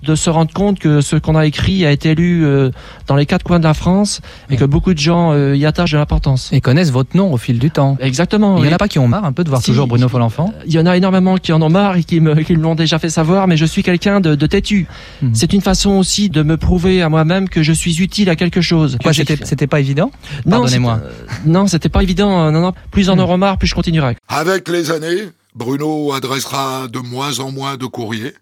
de 0.03 0.15
se 0.15 0.29
rendre 0.29 0.53
compte 0.53 0.79
que 0.79 1.01
ce 1.01 1.15
qu'on 1.15 1.35
a 1.35 1.45
écrit 1.45 1.85
a 1.85 1.91
été 1.91 2.15
lu 2.15 2.45
euh, 2.45 2.71
dans 3.07 3.15
les 3.15 3.25
quatre 3.25 3.43
coins 3.43 3.59
de 3.59 3.63
la 3.63 3.73
France 3.73 4.21
et 4.49 4.57
que 4.57 4.65
beaucoup 4.65 4.93
de 4.93 4.99
gens 4.99 5.31
euh, 5.33 5.55
y 5.55 5.65
attachent 5.65 5.91
de 5.91 5.97
l'importance. 5.97 6.51
Et 6.53 6.61
connaissent 6.61 6.91
votre 6.91 7.15
nom 7.15 7.31
au 7.33 7.37
fil 7.37 7.59
du 7.59 7.71
temps. 7.71 7.97
Exactement. 7.99 8.57
Il 8.57 8.61
n'y 8.61 8.67
oui. 8.67 8.73
en 8.73 8.75
a 8.75 8.77
pas 8.77 8.87
qui 8.87 8.99
ont 8.99 9.07
marre 9.07 9.25
un 9.25 9.33
peu 9.33 9.43
de 9.43 9.49
voir 9.49 9.61
Si. 9.61 9.67
toujours 9.71 9.87
Bruno 9.87 10.07
Follenfant 10.07 10.53
Il 10.65 10.73
y 10.73 10.79
en 10.79 10.85
a 10.85 10.95
énormément 10.97 11.37
qui 11.37 11.53
en 11.53 11.61
ont 11.61 11.69
marre 11.69 11.97
et 11.97 12.03
qui 12.03 12.19
me, 12.19 12.35
qui 12.43 12.55
me 12.55 12.61
l'ont 12.61 12.75
déjà 12.75 12.86
fait 12.99 13.09
savoir, 13.09 13.47
mais 13.47 13.57
je 13.57 13.65
suis 13.65 13.83
quelqu'un 13.83 14.19
de, 14.21 14.35
de 14.35 14.47
têtu. 14.47 14.87
Mhm. 15.21 15.35
C'est 15.35 15.51
une 15.53 15.61
façon 15.61 15.91
aussi 15.91 16.29
de 16.29 16.43
me 16.43 16.55
prouver 16.57 17.01
à 17.01 17.09
moi-même 17.09 17.49
que 17.49 17.61
je 17.63 17.73
suis 17.73 18.01
utile 18.01 18.29
à 18.29 18.35
quelque 18.35 18.61
chose. 18.61 18.97
Quoi, 19.03 19.11
c'était 19.13 19.67
pas 19.67 19.79
évident? 19.79 20.11
Non, 20.45 20.51
Pardonnez-moi. 20.61 21.01
euh, 21.03 21.11
non, 21.45 21.67
c'était 21.67 21.89
pas 21.89 22.03
évident. 22.03 22.45
euh, 22.47 22.51
Non, 22.51 22.61
non. 22.61 22.73
Plus 22.91 23.09
Hmm. 23.09 23.19
aurai 23.19 23.37
marre, 23.37 23.57
plus 23.57 23.67
je 23.67 23.75
continuerai. 23.75 24.15
Avec 24.29 24.69
les 24.69 24.91
années, 24.91 25.29
Bruno 25.55 26.13
adressera 26.13 26.87
de 26.87 26.99
moins 26.99 27.39
en 27.39 27.51
moins 27.51 27.77
de 27.77 27.85
courriers 27.85 28.33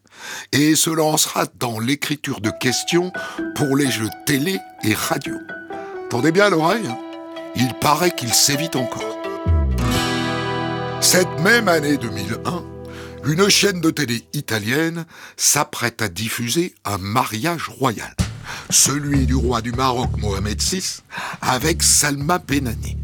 et 0.51 0.75
se 0.75 0.89
lancera 0.89 1.45
dans 1.59 1.79
l'écriture 1.79 2.41
de 2.41 2.49
questions 2.59 3.11
pour 3.55 3.75
les 3.77 3.89
jeux 3.89 4.09
télé 4.25 4.59
et 4.83 4.93
radio. 4.93 5.35
Tendez 6.09 6.31
bien 6.31 6.49
l'oreille, 6.49 6.87
hein. 6.89 6.97
il 7.55 7.73
paraît 7.79 8.11
qu'il 8.11 8.29
s'évite 8.33 8.75
encore. 8.75 9.03
Cette 11.01 11.39
même 11.41 11.67
année 11.67 11.97
2001, 11.97 12.63
une 13.25 13.49
chaîne 13.49 13.81
de 13.81 13.89
télé 13.89 14.23
italienne 14.33 15.05
s'apprête 15.35 16.01
à 16.01 16.09
diffuser 16.09 16.75
un 16.85 16.99
mariage 16.99 17.69
royal, 17.69 18.15
celui 18.69 19.25
du 19.25 19.33
roi 19.33 19.61
du 19.61 19.71
Maroc 19.71 20.11
Mohamed 20.17 20.61
VI 20.61 21.01
avec 21.41 21.81
Salma 21.81 22.37
Benani. 22.37 22.97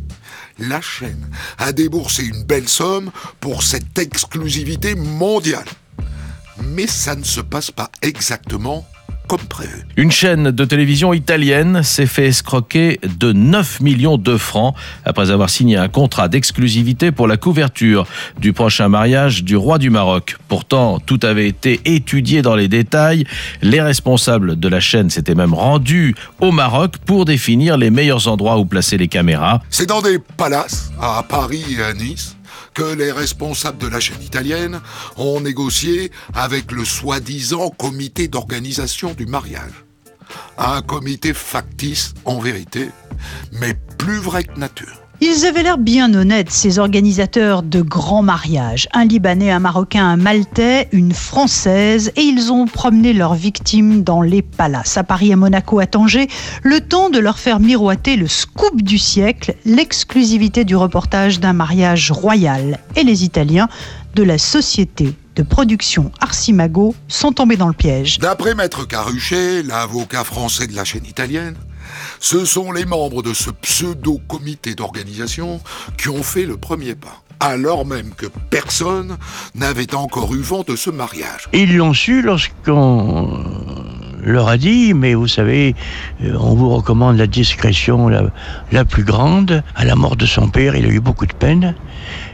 La 0.60 0.80
chaîne 0.80 1.28
a 1.58 1.72
déboursé 1.72 2.24
une 2.24 2.44
belle 2.44 2.70
somme 2.70 3.12
pour 3.40 3.64
cette 3.64 3.98
exclusivité 3.98 4.94
mondiale. 4.94 5.68
Mais 6.64 6.86
ça 6.86 7.16
ne 7.16 7.24
se 7.24 7.42
passe 7.42 7.72
pas 7.72 7.90
exactement 8.04 8.86
comme 9.32 9.48
prévu. 9.48 9.86
Une 9.96 10.12
chaîne 10.12 10.52
de 10.52 10.66
télévision 10.66 11.14
italienne 11.14 11.84
s'est 11.84 12.06
fait 12.06 12.26
escroquer 12.26 13.00
de 13.18 13.32
9 13.32 13.80
millions 13.80 14.18
de 14.18 14.36
francs 14.36 14.76
après 15.06 15.32
avoir 15.32 15.50
signé 15.50 15.78
un 15.78 15.88
contrat 15.88 16.28
d'exclusivité 16.28 17.14
pour 17.14 17.30
la 17.30 17.38
couverture 17.38 18.06
du 18.42 18.52
prochain 18.52 18.90
mariage 18.90 19.46
du 19.46 19.56
roi 19.56 19.78
du 19.78 19.90
Maroc. 19.90 20.36
Pourtant, 20.50 21.00
tout 21.00 21.22
avait 21.24 21.48
été 21.48 21.80
étudié 21.86 22.42
dans 22.42 22.56
les 22.56 22.68
détails. 22.68 23.24
Les 23.62 23.80
responsables 23.80 24.60
de 24.60 24.68
la 24.68 24.82
chaîne 24.82 25.10
s'étaient 25.10 25.34
même 25.34 25.54
rendus 25.54 26.14
au 26.42 26.52
Maroc 26.52 26.98
pour 27.06 27.24
définir 27.24 27.78
les 27.78 27.90
meilleurs 27.90 28.28
endroits 28.28 28.58
où 28.58 28.66
placer 28.66 28.98
les 28.98 29.08
caméras. 29.08 29.62
C'est 29.70 29.86
dans 29.86 30.02
des 30.02 30.20
palaces, 30.20 30.92
à 31.00 31.24
Paris 31.24 31.64
et 31.78 31.82
à 31.82 31.94
Nice, 31.94 32.36
que 32.74 32.96
les 32.96 33.12
responsables 33.12 33.78
de 33.78 33.88
la 33.88 34.00
chaîne 34.00 34.22
italienne 34.22 34.80
ont 35.18 35.42
négocié 35.42 36.12
avec 36.34 36.72
le 36.72 36.86
soi-disant 36.86 37.70
comité 37.70 38.28
d'organisation 38.28 39.14
du 39.14 39.26
mariage. 39.26 39.86
Un 40.58 40.82
comité 40.82 41.34
factice 41.34 42.14
en 42.26 42.40
vérité, 42.40 42.90
mais 43.52 43.76
plus 43.98 44.18
vrai 44.18 44.44
que 44.44 44.58
nature. 44.58 45.01
Ils 45.24 45.46
avaient 45.46 45.62
l'air 45.62 45.78
bien 45.78 46.12
honnêtes, 46.16 46.50
ces 46.50 46.80
organisateurs 46.80 47.62
de 47.62 47.84
grands 47.84 48.24
mariages. 48.24 48.88
Un 48.92 49.06
Libanais, 49.06 49.52
un 49.52 49.60
Marocain, 49.60 50.04
un 50.04 50.18
Maltais, 50.18 50.90
une 50.92 51.14
Française, 51.14 52.12
et 52.16 52.22
ils 52.22 52.52
ont 52.52 52.66
promené 52.66 53.14
leurs 53.14 53.36
victimes 53.36 54.02
dans 54.02 54.24
les 54.24 54.42
palaces, 54.42 54.98
à 54.98 55.04
Paris, 55.04 55.32
à 55.32 55.36
Monaco, 55.36 55.78
à 55.78 55.86
Tanger, 55.86 56.28
le 56.64 56.82
temps 56.82 57.12
de 57.12 57.20
leur 57.20 57.38
faire 57.38 57.60
miroiter 57.60 58.16
le 58.16 58.28
scoop 58.28 58.82
du 58.82 58.98
siècle, 58.98 59.54
l'exclusivité 59.64 60.66
du 60.66 60.76
reportage 60.76 61.40
d'un 61.40 61.54
mariage 61.54 62.10
royal. 62.10 62.80
Et 62.96 63.04
les 63.04 63.24
Italiens 63.24 63.70
de 64.16 64.24
la 64.24 64.40
société 64.40 65.14
de 65.36 65.44
production 65.44 66.12
Arcimago 66.20 66.96
sont 67.08 67.32
tombés 67.32 67.58
dans 67.58 67.68
le 67.68 67.74
piège. 67.74 68.18
D'après 68.18 68.56
Maître 68.56 68.88
Caruchet, 68.88 69.62
l'avocat 69.62 70.24
français 70.24 70.66
de 70.66 70.76
la 70.76 70.84
chaîne 70.84 71.06
italienne, 71.06 71.56
ce 72.22 72.46
sont 72.46 72.72
les 72.72 72.86
membres 72.86 73.24
de 73.24 73.34
ce 73.34 73.50
pseudo-comité 73.50 74.76
d'organisation 74.76 75.60
qui 75.98 76.08
ont 76.08 76.24
fait 76.24 76.46
le 76.46 76.56
premier 76.56 76.96
pas, 76.96 77.24
alors 77.40 77.86
même 77.86 78.14
que 78.14 78.28
personne 78.50 79.18
n'avait 79.56 79.96
encore 79.96 80.34
eu 80.36 80.42
vent 80.42 80.62
de 80.62 80.76
ce 80.76 80.92
mariage. 80.92 81.50
Ils 81.52 81.76
l'ont 81.76 81.94
su 81.94 82.22
lorsqu'on 82.22 83.91
leur 84.24 84.48
a 84.48 84.58
dit, 84.58 84.94
mais 84.94 85.14
vous 85.14 85.28
savez, 85.28 85.76
euh, 86.24 86.36
on 86.40 86.56
vous 86.56 86.70
recommande 86.70 87.18
la 87.18 87.28
discrétion 87.28 88.08
la, 88.08 88.24
la 88.72 88.86
plus 88.86 89.04
grande. 89.04 89.64
À 89.76 89.86
la 89.86 89.96
mort 89.96 90.16
de 90.16 90.26
son 90.26 90.50
père, 90.50 90.76
il 90.76 90.86
a 90.86 90.90
eu 90.90 91.00
beaucoup 91.00 91.26
de 91.26 91.34
peine. 91.34 91.76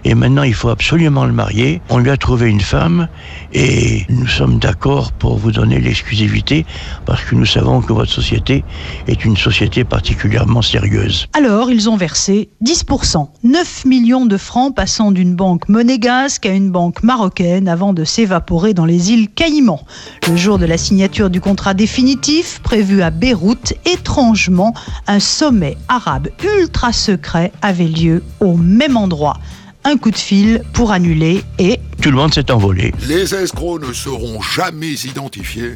Et 0.06 0.16
maintenant, 0.16 0.44
il 0.44 0.54
faut 0.54 0.70
absolument 0.70 1.26
le 1.26 1.34
marier. 1.34 1.82
On 1.90 1.98
lui 1.98 2.10
a 2.10 2.18
trouvé 2.18 2.50
une 2.50 2.62
femme 2.62 3.08
et 3.54 4.06
nous 4.10 4.28
sommes 4.28 4.60
d'accord 4.60 5.12
pour 5.12 5.38
vous 5.38 5.52
donner 5.52 5.80
l'exclusivité 5.80 6.66
parce 7.06 7.24
que 7.24 7.36
nous 7.36 7.46
savons 7.46 7.82
que 7.82 7.94
votre 7.94 8.12
société 8.12 8.64
est 9.08 9.26
une 9.26 9.38
société 9.38 9.84
particulièrement 9.84 10.62
sérieuse. 10.62 11.28
Alors, 11.34 11.72
ils 11.72 11.90
ont 11.90 11.98
versé 11.98 12.50
10%, 12.64 13.28
9 13.44 13.86
millions 13.86 14.26
de 14.26 14.38
francs 14.38 14.76
passant 14.76 15.12
d'une 15.12 15.36
banque 15.36 15.68
monégasque 15.70 16.46
à 16.46 16.52
une 16.52 16.72
banque 16.72 17.04
marocaine 17.04 17.68
avant 17.68 17.94
de 17.94 18.04
s'évaporer 18.04 18.74
dans 18.74 18.86
les 18.86 19.12
îles 19.12 19.30
Caïmans. 19.30 19.86
Le 20.28 20.36
jour 20.36 20.58
de 20.58 20.66
la 20.66 20.78
signature 20.78 21.30
du 21.30 21.42
contrat 21.42 21.74
définitif, 21.78 22.60
prévu 22.62 23.02
à 23.02 23.12
Beyrouth, 23.12 23.74
étrangement, 23.86 24.74
un 25.06 25.22
sommet 25.22 25.78
arabe 25.88 26.28
ultra 26.60 26.92
secret 26.92 27.54
avait 27.62 27.86
lieu 27.86 28.24
au 28.42 28.58
même 28.58 28.98
endroit. 28.98 29.38
Un 29.86 29.96
coup 29.96 30.12
de 30.12 30.18
fil 30.18 30.64
pour 30.74 30.92
annuler 30.92 31.44
et 31.60 31.80
Tout 32.02 32.10
le 32.10 32.18
monde 32.18 32.34
s'est 32.34 32.52
envolé. 32.52 32.94
Les 33.08 33.34
escrocs 33.34 33.82
ne 33.82 33.94
seront 33.94 34.42
jamais 34.42 34.92
identifiés 34.92 35.76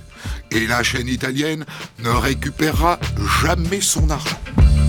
et 0.51 0.67
la 0.67 0.83
chaîne 0.83 1.07
italienne 1.07 1.63
ne 2.03 2.09
récupérera 2.09 2.99
jamais 3.41 3.79
son 3.79 4.09
argent. 4.09 4.39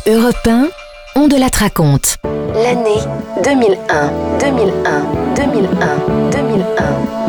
Europe 0.08 0.48
1, 0.48 0.68
on 1.14 1.28
de 1.28 1.36
la 1.36 1.46
raconte. 1.46 2.16
L'année 2.54 3.02
2001, 3.44 4.38
2001, 4.40 5.02
2001, 5.36 5.36
2001, 5.36 6.30
2001, 6.32 7.21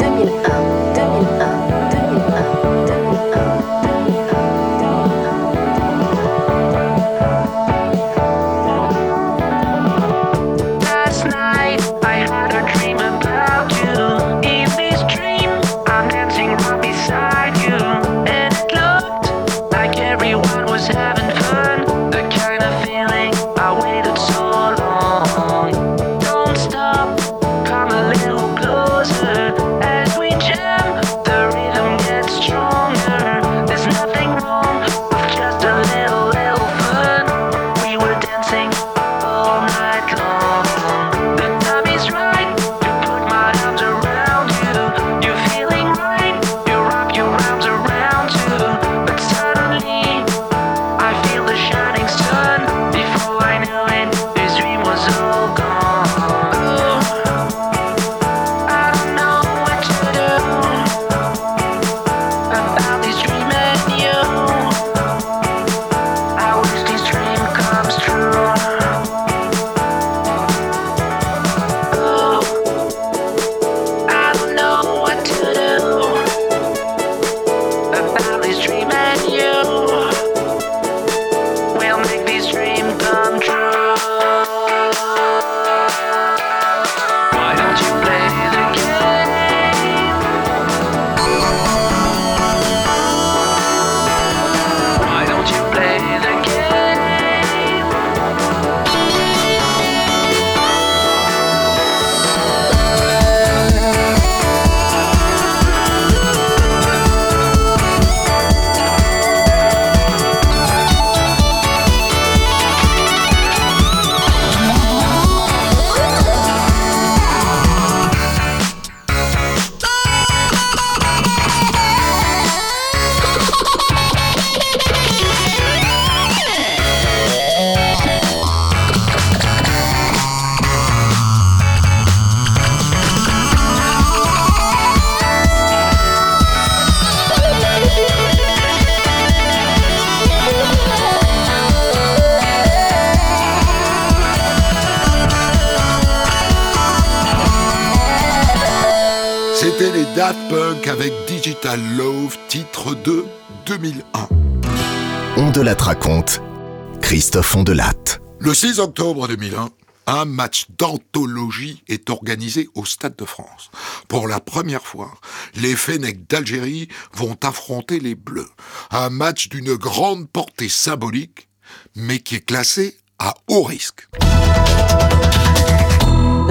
Le 158.38 158.54
6 158.54 158.78
octobre 158.78 159.28
2001, 159.28 159.70
un 160.06 160.26
match 160.26 160.68
d'anthologie 160.78 161.82
est 161.88 162.12
organisé 162.12 162.70
au 162.76 162.86
Stade 162.86 163.16
de 163.16 163.26
France. 163.26 163.72
Pour 164.08 164.28
la 164.28 164.40
première 164.40 164.84
fois, 164.84 165.12
les 165.56 165.76
Fennecs 165.76 166.28
d'Algérie 166.30 166.90
vont 167.12 167.36
affronter 167.42 168.00
les 168.00 168.14
Bleus. 168.14 168.52
Un 168.92 169.10
match 169.10 169.50
d'une 169.50 169.74
grande 169.74 170.30
portée 170.30 170.70
symbolique, 170.70 171.48
mais 171.96 172.20
qui 172.20 172.36
est 172.36 172.46
classé 172.46 173.00
à 173.18 173.34
haut 173.48 173.64
risque. 173.64 174.08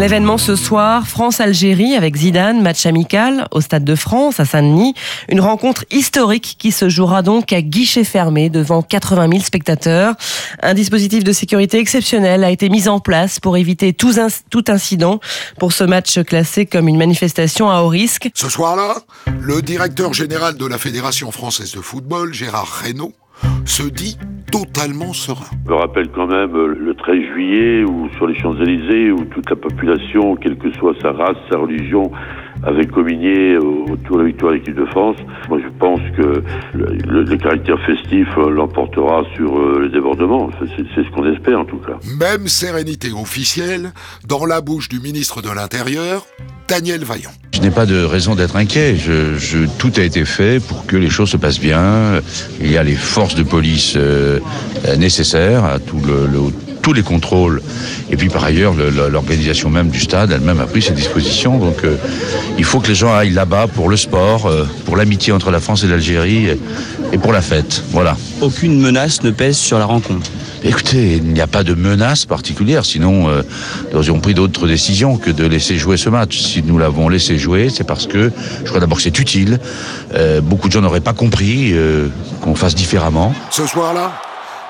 L'événement 0.02 0.36
ce 0.36 0.56
soir, 0.56 1.06
France-Algérie 1.06 1.94
avec 1.94 2.16
Zidane, 2.16 2.60
match 2.60 2.86
amical 2.86 3.46
au 3.52 3.60
Stade 3.60 3.84
de 3.84 3.94
France 3.94 4.40
à 4.40 4.44
Saint-Denis. 4.44 4.94
Une 5.28 5.40
rencontre 5.40 5.84
historique 5.92 6.56
qui 6.58 6.72
se 6.72 6.88
jouera 6.88 7.22
donc 7.22 7.52
à 7.52 7.62
guichet 7.62 8.02
fermé 8.02 8.50
devant 8.50 8.82
80 8.82 9.28
000 9.30 9.44
spectateurs. 9.44 10.16
Un 10.60 10.74
dispositif 10.74 11.22
de 11.22 11.30
sécurité 11.30 11.78
exceptionnel 11.78 12.42
a 12.42 12.50
été 12.50 12.68
mis 12.68 12.88
en 12.88 12.98
place 12.98 13.38
pour 13.38 13.56
éviter 13.56 13.92
tout, 13.92 14.14
tout 14.50 14.64
incident 14.66 15.20
pour 15.60 15.72
ce 15.72 15.84
match 15.84 16.20
classé 16.24 16.66
comme 16.66 16.88
une 16.88 16.98
manifestation 16.98 17.70
à 17.70 17.82
haut 17.82 17.88
risque. 17.88 18.28
Ce 18.34 18.48
soir-là, 18.48 18.96
le 19.38 19.62
directeur 19.62 20.14
général 20.14 20.56
de 20.56 20.66
la 20.66 20.78
Fédération 20.78 21.30
française 21.30 21.70
de 21.76 21.80
football, 21.80 22.34
Gérard 22.34 22.80
Reynaud, 22.82 23.12
se 23.64 23.82
dit 23.82 24.18
totalement 24.50 25.12
serein. 25.12 25.46
Je 25.66 25.72
rappelle 25.72 26.08
quand 26.10 26.26
même 26.26 26.54
euh, 26.54 26.76
le 26.78 26.94
13 26.94 27.16
juillet 27.32 27.84
où 27.84 28.08
sur 28.16 28.26
les 28.26 28.38
Champs-Élysées 28.38 29.10
où 29.10 29.24
toute 29.24 29.48
la 29.48 29.56
population, 29.56 30.36
quelle 30.36 30.56
que 30.56 30.70
soit 30.72 30.94
sa 31.00 31.12
race, 31.12 31.38
sa 31.50 31.58
religion, 31.58 32.12
avait 32.64 32.86
communié 32.86 33.56
autour 33.58 34.16
de 34.18 34.22
la 34.22 34.28
victoire 34.28 34.52
de 34.52 34.58
l'équipe 34.58 34.74
de 34.76 34.84
France. 34.86 35.16
Moi, 35.48 35.58
je 35.62 35.68
pense 35.78 36.00
que 36.16 36.42
le, 36.74 36.96
le, 37.08 37.22
le 37.24 37.36
caractère 37.36 37.78
festif 37.84 38.28
euh, 38.38 38.50
l'emportera 38.50 39.22
sur 39.36 39.58
euh, 39.58 39.82
les 39.84 39.88
débordements. 39.90 40.50
C'est 40.60 40.84
c'est 40.94 41.04
ce 41.04 41.10
qu'on 41.10 41.30
espère, 41.32 41.60
en 41.60 41.64
tout 41.64 41.78
cas. 41.78 41.98
Même 42.18 42.46
sérénité 42.48 43.08
officielle 43.12 43.92
dans 44.28 44.44
la 44.46 44.60
bouche 44.60 44.88
du 44.88 45.00
ministre 45.00 45.42
de 45.42 45.48
l'Intérieur, 45.50 46.24
Daniel 46.68 47.04
Vaillant. 47.04 47.30
Je 47.54 47.60
n'ai 47.60 47.70
pas 47.70 47.86
de 47.86 48.02
raison 48.04 48.34
d'être 48.34 48.56
inquiet. 48.56 48.96
Je, 48.96 49.34
je- 49.36 49.66
tout 49.78 49.92
a 49.96 50.02
été 50.02 50.24
fait 50.24 50.62
pour 50.66 50.86
que 50.86 50.96
les 50.96 51.10
choses 51.10 51.30
se 51.30 51.36
passent 51.36 51.60
bien. 51.60 52.20
Il 52.60 52.70
y 52.70 52.76
a 52.78 52.82
les 52.82 52.94
forces 52.94 53.34
de 53.34 53.42
police 53.42 53.94
euh, 53.96 54.38
euh, 54.86 54.96
nécessaires 54.96 55.64
à 55.64 55.78
tout 55.78 55.98
le, 56.06 56.26
le- 56.26 56.71
tous 56.82 56.92
les 56.92 57.02
contrôles. 57.02 57.62
Et 58.10 58.16
puis 58.16 58.28
par 58.28 58.44
ailleurs, 58.44 58.74
le- 58.74 58.90
le- 58.90 59.08
l'organisation 59.08 59.70
même 59.70 59.88
du 59.88 60.00
stade 60.00 60.32
elle-même 60.32 60.60
a 60.60 60.66
pris 60.66 60.82
ses 60.82 60.92
dispositions. 60.92 61.58
Donc 61.58 61.84
euh, 61.84 61.96
il 62.58 62.64
faut 62.64 62.80
que 62.80 62.88
les 62.88 62.94
gens 62.94 63.14
aillent 63.14 63.30
là-bas 63.30 63.68
pour 63.68 63.88
le 63.88 63.96
sport, 63.96 64.46
euh, 64.46 64.66
pour 64.84 64.96
l'amitié 64.96 65.32
entre 65.32 65.50
la 65.50 65.60
France 65.60 65.84
et 65.84 65.86
l'Algérie 65.86 66.46
et, 66.48 66.60
et 67.12 67.18
pour 67.18 67.32
la 67.32 67.40
fête. 67.40 67.82
Voilà. 67.90 68.16
Aucune 68.40 68.80
menace 68.80 69.22
ne 69.22 69.30
pèse 69.30 69.56
sur 69.56 69.78
la 69.78 69.86
rencontre. 69.86 70.30
Écoutez, 70.64 71.16
il 71.16 71.24
n'y 71.32 71.40
a 71.40 71.48
pas 71.48 71.64
de 71.64 71.74
menace 71.74 72.24
particulière, 72.24 72.84
sinon 72.84 73.28
euh, 73.28 73.42
nous 73.92 73.98
aurions 73.98 74.20
pris 74.20 74.32
d'autres 74.32 74.68
décisions 74.68 75.16
que 75.16 75.30
de 75.30 75.44
laisser 75.44 75.76
jouer 75.76 75.96
ce 75.96 76.08
match. 76.08 76.38
Si 76.40 76.62
nous 76.62 76.78
l'avons 76.78 77.08
laissé 77.08 77.36
jouer, 77.36 77.68
c'est 77.68 77.82
parce 77.82 78.06
que 78.06 78.30
je 78.62 78.68
crois 78.68 78.78
d'abord 78.78 78.98
que 78.98 79.02
c'est 79.02 79.18
utile. 79.18 79.58
Euh, 80.14 80.40
beaucoup 80.40 80.68
de 80.68 80.72
gens 80.72 80.80
n'auraient 80.80 81.00
pas 81.00 81.14
compris 81.14 81.72
euh, 81.72 82.08
qu'on 82.42 82.54
fasse 82.54 82.76
différemment. 82.76 83.34
Ce 83.50 83.66
soir-là, 83.66 84.12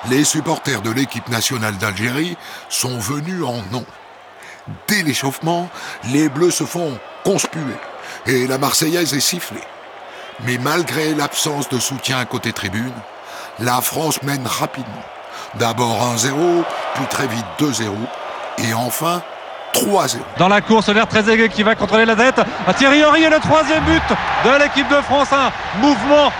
les 0.09 0.23
supporters 0.23 0.81
de 0.81 0.91
l'équipe 0.91 1.27
nationale 1.29 1.77
d'Algérie 1.77 2.37
sont 2.69 2.97
venus 2.97 3.43
en 3.43 3.61
nom. 3.71 3.85
Dès 4.87 5.03
l'échauffement, 5.03 5.69
les 6.11 6.29
Bleus 6.29 6.51
se 6.51 6.63
font 6.63 6.97
conspuer 7.23 7.59
et 8.25 8.47
la 8.47 8.57
Marseillaise 8.57 9.13
est 9.13 9.19
sifflée. 9.19 9.63
Mais 10.45 10.57
malgré 10.57 11.13
l'absence 11.13 11.69
de 11.69 11.79
soutien 11.79 12.23
côté 12.25 12.53
tribune, 12.53 12.93
la 13.59 13.81
France 13.81 14.21
mène 14.23 14.45
rapidement. 14.45 15.03
D'abord 15.55 16.15
1-0, 16.15 16.63
puis 16.95 17.05
très 17.09 17.27
vite 17.27 17.45
2-0, 17.59 17.91
et 18.57 18.73
enfin 18.73 19.21
3-0. 19.73 20.17
Dans 20.37 20.47
la 20.47 20.61
course, 20.61 20.89
l'air 20.89 21.07
très 21.07 21.29
aiguë 21.29 21.49
qui 21.49 21.63
va 21.63 21.75
contrôler 21.75 22.05
la 22.05 22.15
tête. 22.15 22.41
À 22.67 22.73
Thierry 22.73 23.03
Henry 23.05 23.23
et 23.23 23.29
le 23.29 23.39
troisième 23.39 23.83
but 23.83 24.01
de 24.45 24.63
l'équipe 24.63 24.87
de 24.89 25.01
France. 25.01 25.29
Un 25.31 25.51
mouvement 25.79 26.31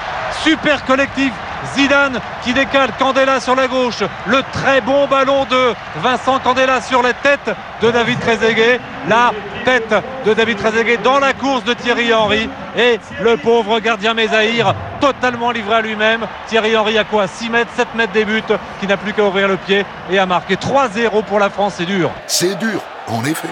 super 0.43 0.83
collectif. 0.85 1.31
Zidane 1.75 2.19
qui 2.43 2.53
décale 2.53 2.91
Candela 2.99 3.39
sur 3.39 3.55
la 3.55 3.67
gauche. 3.67 4.03
Le 4.25 4.41
très 4.51 4.81
bon 4.81 5.07
ballon 5.07 5.45
de 5.45 5.73
Vincent 5.97 6.39
Candela 6.39 6.81
sur 6.81 7.01
la 7.01 7.13
tête 7.13 7.49
de 7.81 7.91
David 7.91 8.19
Trezeguet. 8.19 8.79
La 9.07 9.31
tête 9.65 9.93
de 10.25 10.33
David 10.33 10.57
Trezeguet 10.57 10.97
dans 10.97 11.19
la 11.19 11.33
course 11.33 11.63
de 11.63 11.73
Thierry 11.73 12.13
Henry. 12.13 12.49
Et 12.77 12.99
le 13.21 13.37
pauvre 13.37 13.79
gardien 13.79 14.13
Mézahir 14.13 14.73
totalement 14.99 15.51
livré 15.51 15.75
à 15.75 15.81
lui-même. 15.81 16.25
Thierry 16.47 16.75
Henry 16.77 16.97
à 16.97 17.03
quoi? 17.03 17.27
6 17.27 17.49
mètres, 17.49 17.71
7 17.75 17.95
mètres 17.95 18.13
des 18.13 18.25
buts 18.25 18.41
qui 18.79 18.87
n'a 18.87 18.97
plus 18.97 19.13
qu'à 19.13 19.23
ouvrir 19.23 19.47
le 19.47 19.57
pied 19.57 19.85
et 20.09 20.19
à 20.19 20.25
marquer 20.25 20.55
3-0 20.55 21.23
pour 21.23 21.39
la 21.39 21.49
France. 21.49 21.75
C'est 21.77 21.85
dur. 21.85 22.09
C'est 22.27 22.57
dur, 22.57 22.81
en 23.07 23.23
effet. 23.25 23.49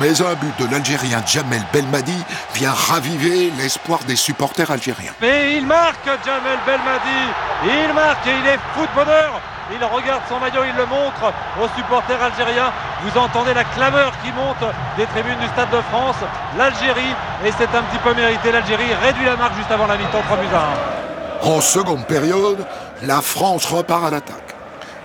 Mais 0.00 0.22
un 0.22 0.34
but 0.34 0.58
de 0.58 0.70
l'Algérien 0.70 1.22
Jamel 1.26 1.62
Belmadi 1.72 2.16
vient 2.54 2.72
raviver 2.72 3.52
l'espoir 3.58 4.00
des 4.06 4.16
supporters 4.16 4.70
algériens. 4.70 5.12
Et 5.22 5.56
il 5.56 5.66
marque 5.66 6.06
Jamel 6.24 6.58
Belmadi. 6.66 7.22
Il 7.64 7.92
marque 7.92 8.26
et 8.26 8.30
il 8.42 8.46
est 8.46 8.58
foot 8.74 8.88
bonheur. 8.94 9.40
Il 9.70 9.84
regarde 9.84 10.22
son 10.28 10.38
maillot, 10.38 10.64
il 10.64 10.76
le 10.76 10.86
montre 10.86 11.32
aux 11.60 11.68
supporters 11.76 12.22
algériens. 12.22 12.72
Vous 13.04 13.18
entendez 13.18 13.54
la 13.54 13.64
clameur 13.64 14.12
qui 14.22 14.32
monte 14.32 14.64
des 14.96 15.06
tribunes 15.06 15.38
du 15.38 15.46
Stade 15.48 15.70
de 15.70 15.80
France. 15.90 16.16
L'Algérie, 16.56 17.14
et 17.44 17.52
c'est 17.56 17.74
un 17.74 17.82
petit 17.82 17.98
peu 17.98 18.14
mérité, 18.14 18.50
l'Algérie 18.50 18.92
réduit 19.02 19.24
la 19.24 19.36
marque 19.36 19.56
juste 19.56 19.70
avant 19.70 19.86
la 19.86 19.96
mi-temps 19.96 20.22
3 20.26 20.36
buts 20.38 20.46
à 20.54 21.46
1. 21.46 21.48
En 21.48 21.60
seconde 21.60 22.06
période, 22.06 22.66
la 23.02 23.20
France 23.20 23.66
repart 23.66 24.04
à 24.04 24.10
l'attaque. 24.10 24.51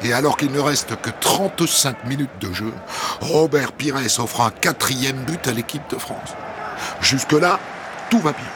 Et 0.04 0.14
alors 0.14 0.38
qu'il 0.38 0.52
ne 0.52 0.60
reste 0.60 0.96
que 1.02 1.10
35 1.10 2.06
minutes 2.06 2.30
de 2.40 2.54
jeu, 2.54 2.74
Robert 3.22 3.72
Pires 3.72 3.96
offre 4.20 4.42
un 4.42 4.52
quatrième 4.52 5.18
but 5.24 5.48
à 5.48 5.52
l'équipe 5.52 5.90
de 5.90 5.98
France. 5.98 6.36
Jusque-là, 7.02 7.60
tout 8.10 8.20
va 8.20 8.32
bien. 8.32 8.48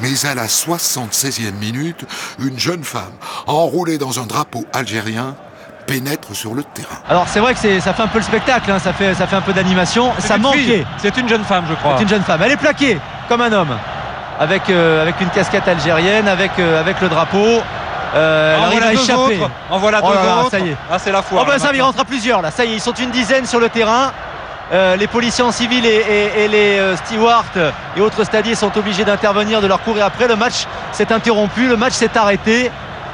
Mais 0.00 0.26
à 0.26 0.34
la 0.34 0.46
76e 0.46 1.52
minute, 1.52 2.04
une 2.40 2.58
jeune 2.58 2.82
femme, 2.82 3.12
enroulée 3.46 3.98
dans 3.98 4.18
un 4.18 4.26
drapeau 4.26 4.64
algérien, 4.72 5.36
pénètre 5.86 6.34
sur 6.34 6.54
le 6.54 6.64
terrain. 6.64 6.96
Alors 7.08 7.28
c'est 7.28 7.40
vrai 7.40 7.54
que 7.54 7.80
ça 7.80 7.92
fait 7.92 8.02
un 8.02 8.08
peu 8.08 8.18
le 8.18 8.24
spectacle, 8.24 8.70
hein, 8.70 8.78
ça, 8.78 8.92
fait, 8.92 9.14
ça 9.14 9.26
fait 9.26 9.36
un 9.36 9.42
peu 9.42 9.52
d'animation. 9.52 10.12
Ça 10.18 10.38
manquait. 10.38 10.84
C'est 10.98 11.16
une 11.16 11.28
jeune 11.28 11.44
femme, 11.44 11.64
je 11.68 11.74
crois. 11.74 11.96
C'est 11.96 12.04
une 12.04 12.08
jeune 12.08 12.22
femme. 12.22 12.40
Elle 12.42 12.52
est 12.52 12.56
plaquée 12.56 12.98
comme 13.28 13.42
un 13.42 13.52
homme. 13.52 13.76
Avec, 14.40 14.68
euh, 14.68 15.02
avec 15.02 15.20
une 15.20 15.28
casquette 15.28 15.68
algérienne, 15.68 16.26
avec, 16.26 16.58
euh, 16.58 16.80
avec 16.80 17.00
le 17.00 17.08
drapeau. 17.08 17.62
Euh, 18.14 18.56
elle 18.56 18.62
En 18.64 18.70
voilà 18.70 18.86
à 18.86 18.90
deux 18.92 19.02
échapper. 19.02 19.20
autres. 19.40 19.50
En 19.70 19.78
voilà 19.78 20.00
Oh 20.02 20.08
deux 20.08 20.14
là 20.14 20.24
là, 20.24 20.38
autres. 20.40 20.50
Ça 20.50 20.58
y 20.60 20.68
est. 20.70 20.76
Ah, 20.90 20.98
c'est 20.98 21.12
la 21.12 21.22
foi. 21.22 21.40
Oh 21.42 21.46
ben 21.48 21.58
ça, 21.58 21.70
il 21.74 21.82
rentre 21.82 22.00
à 22.00 22.04
plusieurs 22.04 22.42
là. 22.42 22.50
Ça 22.50 22.64
y 22.64 22.72
est, 22.72 22.74
ils 22.76 22.80
sont 22.80 22.92
une 22.94 23.10
dizaine 23.10 23.46
sur 23.46 23.58
le 23.60 23.68
terrain. 23.68 24.12
Euh, 24.72 24.96
les 24.96 25.06
policiers 25.06 25.44
en 25.44 25.52
civil 25.52 25.84
et, 25.84 25.90
et- 25.90 26.44
et 26.44 26.48
les 26.48 26.78
euh, 26.78 26.96
stewards 26.96 27.44
et 27.96 28.00
autres 28.00 28.24
stadiers 28.24 28.54
sont 28.54 28.76
obligés 28.78 29.04
d'intervenir, 29.04 29.60
de 29.60 29.66
leur 29.66 29.82
courir 29.82 30.06
après. 30.06 30.26
Le 30.26 30.36
match 30.36 30.64
s'est 30.92 31.12
interrompu, 31.12 31.66
le 31.68 31.76
match 31.76 31.92
s'est 31.92 32.16
arrêté. 32.16 32.70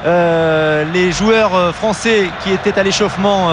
Euh, 0.07 0.85
les 0.93 1.13
joueurs 1.13 1.75
français 1.75 2.31
qui 2.43 2.53
étaient 2.53 2.79
à 2.79 2.83
l'échauffement 2.83 3.49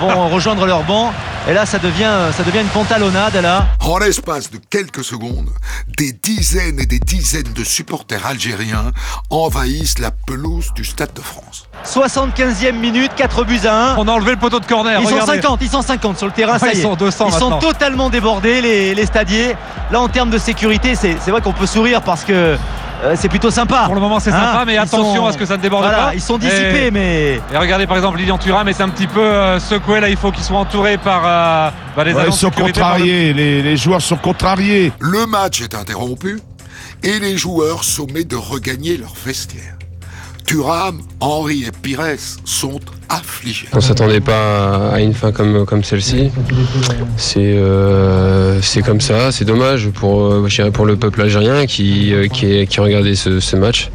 vont 0.00 0.28
rejoindre 0.28 0.66
leur 0.66 0.82
banc. 0.82 1.12
Et 1.48 1.54
là, 1.54 1.64
ça 1.64 1.78
devient, 1.78 2.32
ça 2.36 2.42
devient 2.42 2.58
une 2.60 2.66
pantalonnade 2.68 3.36
là. 3.36 3.66
En 3.80 3.98
l'espace 3.98 4.50
de 4.50 4.58
quelques 4.68 5.04
secondes, 5.04 5.48
des 5.96 6.12
dizaines 6.12 6.80
et 6.80 6.86
des 6.86 6.98
dizaines 6.98 7.52
de 7.54 7.62
supporters 7.62 8.26
algériens 8.26 8.90
envahissent 9.30 10.00
la 10.00 10.10
pelouse 10.10 10.72
du 10.74 10.84
Stade 10.84 11.12
de 11.14 11.20
France. 11.20 11.68
75e 11.84 12.72
minute, 12.72 13.12
4 13.14 13.44
buts 13.44 13.60
à 13.64 13.92
1. 13.92 13.96
On 13.98 14.08
a 14.08 14.12
enlevé 14.12 14.32
le 14.32 14.38
poteau 14.38 14.58
de 14.58 14.66
corner. 14.66 14.98
Ils 15.00 15.06
sont 15.06 15.12
regardez. 15.14 15.40
50, 15.40 15.58
ils 15.62 15.68
sont 15.70 15.82
50 15.82 16.18
sur 16.18 16.26
le 16.26 16.32
terrain, 16.32 16.58
ça 16.58 16.68
y 16.68 16.72
ils 16.72 16.80
est. 16.80 16.82
sont 16.82 16.96
200 16.96 17.26
Ils 17.28 17.38
sont 17.38 17.58
totalement 17.60 18.10
débordés, 18.10 18.60
les, 18.60 18.94
les 18.96 19.06
stadiers. 19.06 19.54
Là, 19.92 20.00
en 20.00 20.08
termes 20.08 20.30
de 20.30 20.38
sécurité, 20.38 20.96
c'est 20.96 21.16
c'est 21.24 21.30
vrai 21.30 21.42
qu'on 21.42 21.52
peut 21.52 21.66
sourire 21.66 22.02
parce 22.02 22.24
que 22.24 22.56
euh, 23.04 23.14
c'est 23.16 23.28
plutôt 23.28 23.50
sympa. 23.50 23.82
Pour 23.86 23.94
le 23.94 24.00
moment, 24.00 24.18
c'est 24.20 24.30
Hein, 24.32 24.40
sympa, 24.52 24.64
mais 24.66 24.76
attention 24.76 25.14
sont- 25.16 25.26
à 25.26 25.32
ce 25.32 25.38
que 25.38 25.46
ça 25.46 25.56
ne 25.56 25.62
déborde 25.62 25.84
voilà, 25.84 26.06
pas. 26.06 26.14
Ils 26.14 26.20
sont 26.20 26.38
dissipés, 26.38 26.86
Et- 26.86 26.90
mais. 26.90 27.40
Et 27.52 27.56
regardez 27.56 27.86
par 27.86 27.96
exemple 27.96 28.18
Lilian 28.18 28.38
Thuram, 28.38 28.64
mais 28.64 28.72
c'est 28.72 28.82
un 28.82 28.88
petit 28.88 29.06
peu 29.06 29.20
euh, 29.20 29.60
secoué 29.60 30.00
là. 30.00 30.08
Il 30.08 30.16
faut 30.16 30.30
qu'ils 30.32 30.44
soient 30.44 30.58
entourés 30.58 30.98
par 30.98 31.22
euh, 31.24 31.70
bah, 31.96 32.04
les 32.04 32.12
Ouais, 32.12 32.20
agents 32.20 32.28
ils 32.30 32.32
de 32.32 32.36
sont 32.38 32.50
le- 32.56 32.62
contrariés, 32.64 33.32
les, 33.32 33.62
les 33.62 33.76
joueurs 33.76 34.02
sont 34.02 34.16
contrariés. 34.16 34.92
Le 35.00 35.26
match 35.26 35.60
est 35.62 35.74
interrompu 35.74 36.40
et 37.02 37.18
les 37.20 37.36
joueurs 37.36 37.84
sommés 37.84 38.24
de 38.24 38.36
regagner 38.36 38.96
leur 38.96 39.12
vestiaire. 39.24 39.75
Thuram, 40.46 41.00
Henry 41.20 41.64
et 41.64 41.72
Pires 41.82 42.18
sont 42.44 42.80
affligés. 43.08 43.66
On 43.72 43.80
s'attendait 43.80 44.20
pas 44.20 44.90
à 44.90 45.00
une 45.00 45.12
fin 45.12 45.32
comme, 45.32 45.66
comme 45.66 45.82
celle-ci. 45.82 46.30
C'est 47.16 47.54
euh, 47.56 48.60
comme 48.84 49.00
ça, 49.00 49.32
c'est 49.32 49.44
dommage 49.44 49.88
pour, 49.90 50.22
euh, 50.22 50.70
pour 50.72 50.86
le 50.86 50.96
peuple 50.96 51.22
algérien 51.22 51.66
qui, 51.66 52.14
euh, 52.14 52.28
qui, 52.28 52.66
qui 52.66 52.80
regardait 52.80 53.16
ce, 53.16 53.40
ce 53.40 53.56
match, 53.56 53.90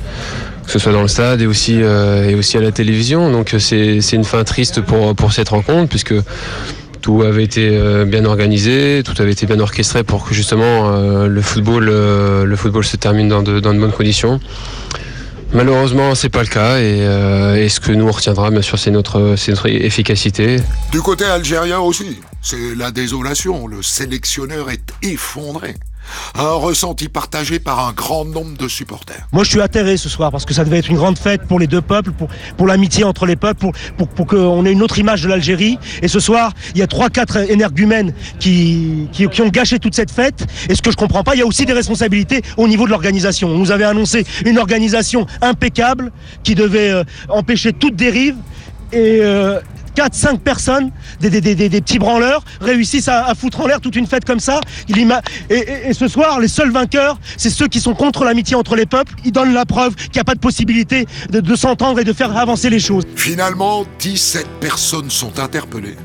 que 0.66 0.72
ce 0.72 0.80
soit 0.80 0.92
dans 0.92 1.02
le 1.02 1.08
stade 1.08 1.42
et 1.42 1.48
aussi, 1.48 1.82
euh, 1.82 2.30
et 2.30 2.36
aussi 2.36 2.58
à 2.58 2.62
la 2.62 2.72
télévision. 2.72 3.32
Donc 3.32 3.54
euh, 3.54 3.60
c'est 3.60 4.16
une 4.16 4.26
fin 4.26 4.44
triste 4.44 4.82
pour, 4.82 5.16
pour 5.16 5.32
cette 5.32 5.50
rencontre 5.50 5.88
puisque 5.90 6.16
tout 7.02 7.24
avait 7.24 7.44
été 7.44 8.06
bien 8.06 8.26
organisé, 8.26 9.02
tout 9.04 9.20
avait 9.20 9.32
été 9.32 9.48
bien 9.48 9.60
orchestré 9.60 10.04
pour 10.04 10.24
que 10.24 10.36
justement 10.36 10.92
euh, 10.92 11.28
le 11.28 11.42
football, 11.42 11.86
le 11.86 12.56
football 12.56 12.84
se 12.84 12.96
termine 12.98 13.28
dans 13.28 13.42
de, 13.42 13.60
dans 13.60 13.74
de 13.74 13.80
bonnes 13.80 13.92
conditions. 13.92 14.40
Malheureusement, 15.54 16.16
c'est 16.16 16.30
pas 16.30 16.44
le 16.44 16.48
cas 16.48 16.78
et, 16.80 17.02
euh, 17.02 17.68
ce 17.68 17.82
que 17.82 17.92
nous 17.92 18.10
retiendra, 18.10 18.50
bien 18.52 18.62
sûr, 18.62 18.80
c'est 18.80 18.92
notre 18.92 19.36
efficacité. 19.68 20.58
Du 20.92 21.02
côté 21.02 21.26
algérien 21.26 21.80
aussi, 21.80 22.22
c'est 22.42 22.76
la 22.76 22.92
désolation. 22.92 23.68
Le 23.68 23.84
sélectionneur 23.84 24.70
est 24.70 24.94
effondré. 25.02 25.76
Un 26.36 26.54
ressenti 26.54 27.10
partagé 27.10 27.60
par 27.60 27.88
un 27.88 27.92
grand 27.94 28.26
nombre 28.26 28.58
de 28.58 28.68
supporters. 28.68 29.28
Moi, 29.32 29.44
je 29.44 29.50
suis 29.50 29.62
atterré 29.62 29.98
ce 29.98 30.10
soir 30.10 30.32
parce 30.32 30.46
que 30.46 30.54
ça 30.54 30.64
devait 30.64 30.80
être 30.80 30.90
une 30.90 30.98
grande 30.98 31.18
fête 31.18 31.44
pour 31.48 31.60
les 31.60 31.68
deux 31.68 31.82
peuples, 31.82 32.12
pour, 32.12 32.28
pour 32.58 32.68
l'amitié 32.68 33.04
entre 33.04 33.26
les 33.26 33.36
peuples, 33.36 33.60
pour, 33.60 33.74
pour, 33.98 34.08
pour 34.08 34.28
qu'on 34.28 34.66
ait 34.66 34.72
une 34.72 34.82
autre 34.82 35.00
image 35.00 35.22
de 35.24 35.30
l'Algérie. 35.30 35.78
Et 36.02 36.08
ce 36.08 36.20
soir, 36.20 36.54
il 36.74 36.80
y 36.80 36.82
a 36.82 36.88
trois, 36.88 37.10
quatre 37.10 37.38
énergumènes 37.50 38.14
qui, 38.40 39.08
qui, 39.12 39.42
ont 39.42 39.50
gâché 39.50 39.80
toute 39.80 39.96
cette 39.96 40.12
fête. 40.12 40.46
Et 40.70 40.76
ce 40.76 40.82
que 40.82 40.92
je 40.92 40.98
comprends 40.98 41.24
pas, 41.24 41.36
il 41.36 41.40
y 41.40 41.42
a 41.42 41.46
aussi 41.46 41.66
des 41.66 41.74
responsabilités 41.74 42.42
au 42.58 42.68
niveau 42.68 42.86
de 42.86 42.92
l'organisation. 42.92 43.50
On 43.50 43.58
nous 43.58 43.72
avait 43.72 43.84
annoncé 43.84 44.26
une 44.46 44.58
organisation 44.58 45.26
impeccable 45.42 46.12
qui 46.44 46.56
devait 46.56 46.92
euh, 46.92 47.04
empêcher 47.30 47.74
toute 47.74 47.96
dérive. 47.96 48.36
Et 48.94 49.20
euh, 49.22 49.60
4-5 49.96 50.40
personnes, 50.40 50.92
des, 51.20 51.30
des, 51.30 51.42
des, 51.42 51.56
des- 51.56 51.70
des 51.70 51.82
petits 51.82 52.00
branleurs, 52.00 52.44
réussissent 52.62 53.08
à, 53.08 53.26
à 53.26 53.36
foutre 53.36 53.62
en 53.62 53.68
l'air 53.68 53.82
toute 53.82 53.96
une 53.96 54.08
fête 54.08 54.26
comme 54.26 54.40
ça. 54.40 54.60
Il 54.88 54.98
et, 55.50 55.56
et- 55.56 55.90
et 55.90 55.94
ce 55.94 56.08
soir, 56.08 56.40
les 56.40 56.48
seuls 56.48 56.72
vainqueurs, 56.72 57.20
c'est 57.38 57.50
ceux 57.50 57.68
qui 57.68 57.80
sont 57.80 57.94
contre 57.94 58.24
l'amitié 58.24 58.56
entre 58.56 58.76
les 58.76 58.86
peuples. 58.86 59.14
Ils 59.26 59.32
donnent 59.32 59.54
la 59.54 59.66
preuve 59.66 59.96
qu'il 59.96 60.12
n'y 60.16 60.20
a 60.20 60.24
pas 60.24 60.36
de 60.36 60.40
possibilité 60.40 61.06
de, 61.30 61.40
de 61.40 61.56
s'entendre 61.56 62.00
et 62.00 62.04
de 62.04 62.14
faire 62.14 62.36
avancer 62.38 62.70
les 62.70 62.80
choses. 62.80 63.04
Finalement, 63.16 63.86
17 64.00 64.46
personnes 64.60 65.10
sont 65.10 65.40
interpellées 65.40 65.98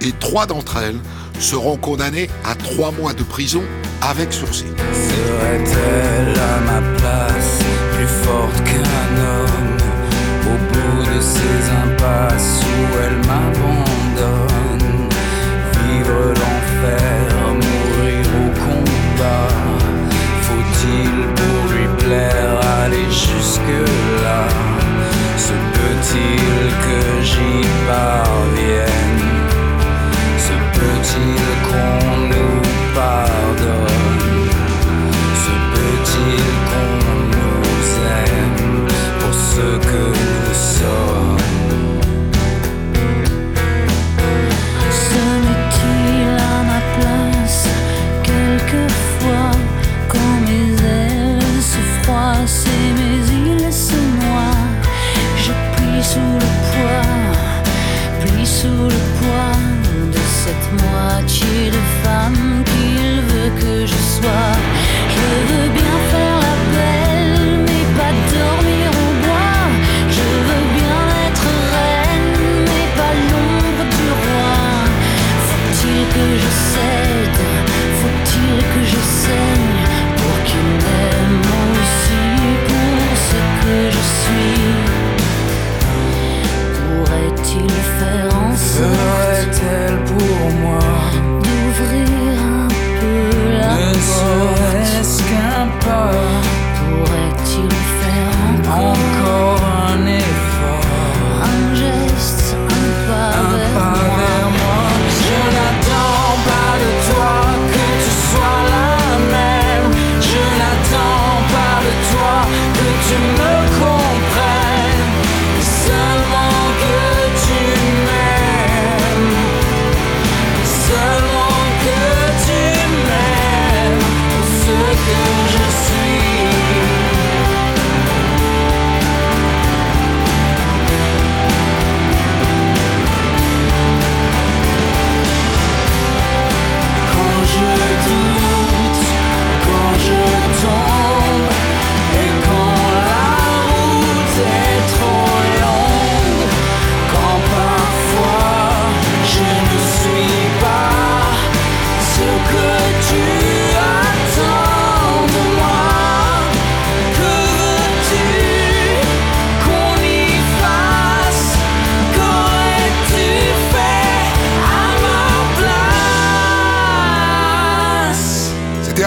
et 0.00 0.12
trois 0.20 0.46
d'entre 0.46 0.76
elles 0.78 0.98
seront 1.40 1.76
condamnées 1.76 2.28
à 2.44 2.54
trois 2.54 2.92
mois 2.92 3.14
de 3.14 3.22
prison 3.22 3.62
avec 4.02 4.32
sursis. 4.32 4.64
Serait-elle 4.92 6.38
à 6.38 6.60
ma 6.60 6.80
place 6.98 7.58
plus 7.96 8.06
forte 8.06 8.64
qu'un 8.64 9.20
homme? 9.20 9.51
Ces 11.32 11.70
impasses 11.84 12.60
où 12.62 12.98
elle 13.04 13.16
m'abandonne 13.26 14.51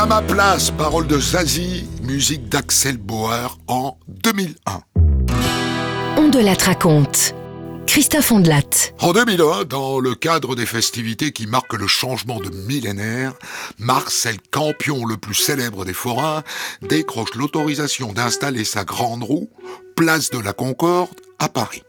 à 0.06 0.08
ma 0.08 0.22
place, 0.22 0.70
parole 0.70 1.08
de 1.08 1.20
Zazie, 1.20 1.84
musique 2.04 2.48
d'Axel 2.48 2.98
Bauer 2.98 3.58
en 3.68 3.98
2001. 4.08 4.82
On 6.18 6.28
de 6.28 6.38
la 6.38 6.54
raconte. 6.54 7.34
Christophe 7.88 8.32
Ondelat. 8.32 8.92
En 9.00 9.14
2001, 9.14 9.64
dans 9.64 10.00
le 10.00 10.14
cadre 10.14 10.56
des 10.56 10.68
festivités 10.68 11.32
qui 11.32 11.48
marquent 11.48 11.74
le 11.74 11.88
changement 11.88 12.40
de 12.40 12.50
millénaire, 12.50 13.34
Marcel 13.80 14.38
Campion, 14.52 15.06
le 15.06 15.18
plus 15.18 15.34
célèbre 15.34 15.86
des 15.86 15.94
forains, 15.94 16.44
décroche 16.84 17.34
l'autorisation 17.34 18.14
d'installer 18.14 18.64
sa 18.64 18.84
grande 18.84 19.24
roue, 19.24 19.50
place 19.96 20.30
de 20.30 20.38
la 20.38 20.54
Concorde, 20.54 21.10
à 21.40 21.50
Paris. 21.50 21.82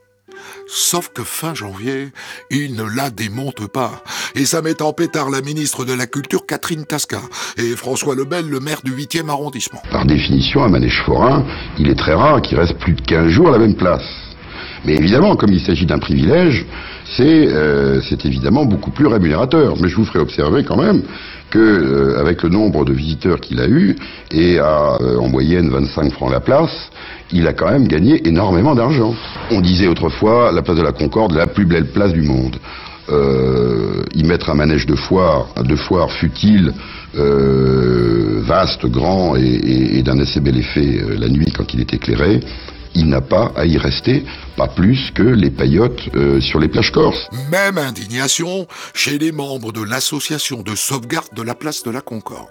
Sauf 0.66 1.10
que 1.14 1.22
fin 1.22 1.54
janvier, 1.54 2.08
il 2.50 2.74
ne 2.74 2.84
la 2.84 3.10
démonte 3.10 3.66
pas. 3.66 4.02
Et 4.34 4.44
ça 4.44 4.62
met 4.62 4.82
en 4.82 4.92
pétard 4.92 5.30
la 5.30 5.40
ministre 5.40 5.84
de 5.84 5.92
la 5.92 6.06
Culture 6.06 6.46
Catherine 6.46 6.84
Tasca 6.84 7.20
et 7.56 7.76
François 7.76 8.14
Lebel, 8.14 8.48
le 8.48 8.60
maire 8.60 8.80
du 8.82 8.92
8e 8.92 9.28
arrondissement. 9.28 9.82
Par 9.90 10.06
définition, 10.06 10.64
un 10.64 10.68
manège 10.68 11.02
forain, 11.04 11.44
il 11.78 11.88
est 11.88 11.98
très 11.98 12.14
rare 12.14 12.42
qu'il 12.42 12.58
reste 12.58 12.78
plus 12.78 12.94
de 12.94 13.00
15 13.02 13.28
jours 13.28 13.48
à 13.48 13.52
la 13.52 13.58
même 13.58 13.76
place. 13.76 14.04
Mais 14.84 14.94
évidemment, 14.94 15.36
comme 15.36 15.52
il 15.52 15.60
s'agit 15.60 15.86
d'un 15.86 15.98
privilège, 15.98 16.64
c'est 17.16 17.48
euh, 17.48 18.00
évidemment 18.24 18.64
beaucoup 18.64 18.90
plus 18.90 19.06
rémunérateur. 19.06 19.74
Mais 19.80 19.88
je 19.88 19.96
vous 19.96 20.04
ferai 20.04 20.20
observer 20.20 20.64
quand 20.64 20.76
même 20.76 21.02
que 21.50 21.58
euh, 21.58 22.18
avec 22.20 22.42
le 22.42 22.48
nombre 22.48 22.84
de 22.84 22.92
visiteurs 22.92 23.40
qu'il 23.40 23.60
a 23.60 23.68
eu 23.68 23.96
et 24.30 24.58
à 24.58 24.98
euh, 25.00 25.18
en 25.18 25.28
moyenne 25.28 25.68
25 25.70 26.12
francs 26.12 26.30
la 26.30 26.40
place, 26.40 26.90
il 27.32 27.46
a 27.46 27.52
quand 27.52 27.70
même 27.70 27.86
gagné 27.88 28.26
énormément 28.28 28.74
d'argent. 28.74 29.14
On 29.50 29.60
disait 29.60 29.86
autrefois 29.88 30.50
la 30.52 30.62
place 30.62 30.76
de 30.76 30.82
la 30.82 30.92
Concorde 30.92 31.32
la 31.34 31.46
plus 31.46 31.64
belle 31.66 31.86
place 31.86 32.12
du 32.12 32.22
monde. 32.22 32.56
Euh, 33.08 34.02
y 34.14 34.24
mettre 34.24 34.50
un 34.50 34.54
manège 34.54 34.84
de 34.86 34.96
foire, 34.96 35.46
de 35.62 35.76
foire 35.76 36.10
futile, 36.10 36.72
euh, 37.16 38.40
vaste, 38.42 38.86
grand 38.86 39.36
et, 39.36 39.42
et- 39.42 39.98
et 39.98 40.02
d'un 40.02 40.18
assez 40.18 40.40
bel 40.40 40.56
effet 40.58 41.00
euh, 41.02 41.16
la 41.18 41.28
nuit 41.28 41.52
quand 41.56 41.72
il 41.74 41.80
est 41.80 41.94
éclairé, 41.94 42.40
il 42.96 43.06
n'a 43.08 43.20
pas 43.20 43.52
à 43.56 43.64
y 43.66 43.76
rester, 43.78 44.24
pas 44.56 44.68
plus 44.68 45.10
que 45.14 45.22
les 45.22 45.50
paillotes 45.50 46.00
euh, 46.14 46.40
sur 46.40 46.58
les 46.58 46.68
plages 46.68 46.90
corses. 46.90 47.28
Même 47.50 47.76
indignation 47.78 48.66
chez 48.94 49.18
les 49.18 49.32
membres 49.32 49.70
de 49.72 49.82
l'association 49.82 50.62
de 50.62 50.74
sauvegarde 50.74 51.28
de 51.36 51.42
la 51.42 51.54
place 51.54 51.82
de 51.84 51.90
la 51.90 52.00
Concorde. 52.00 52.48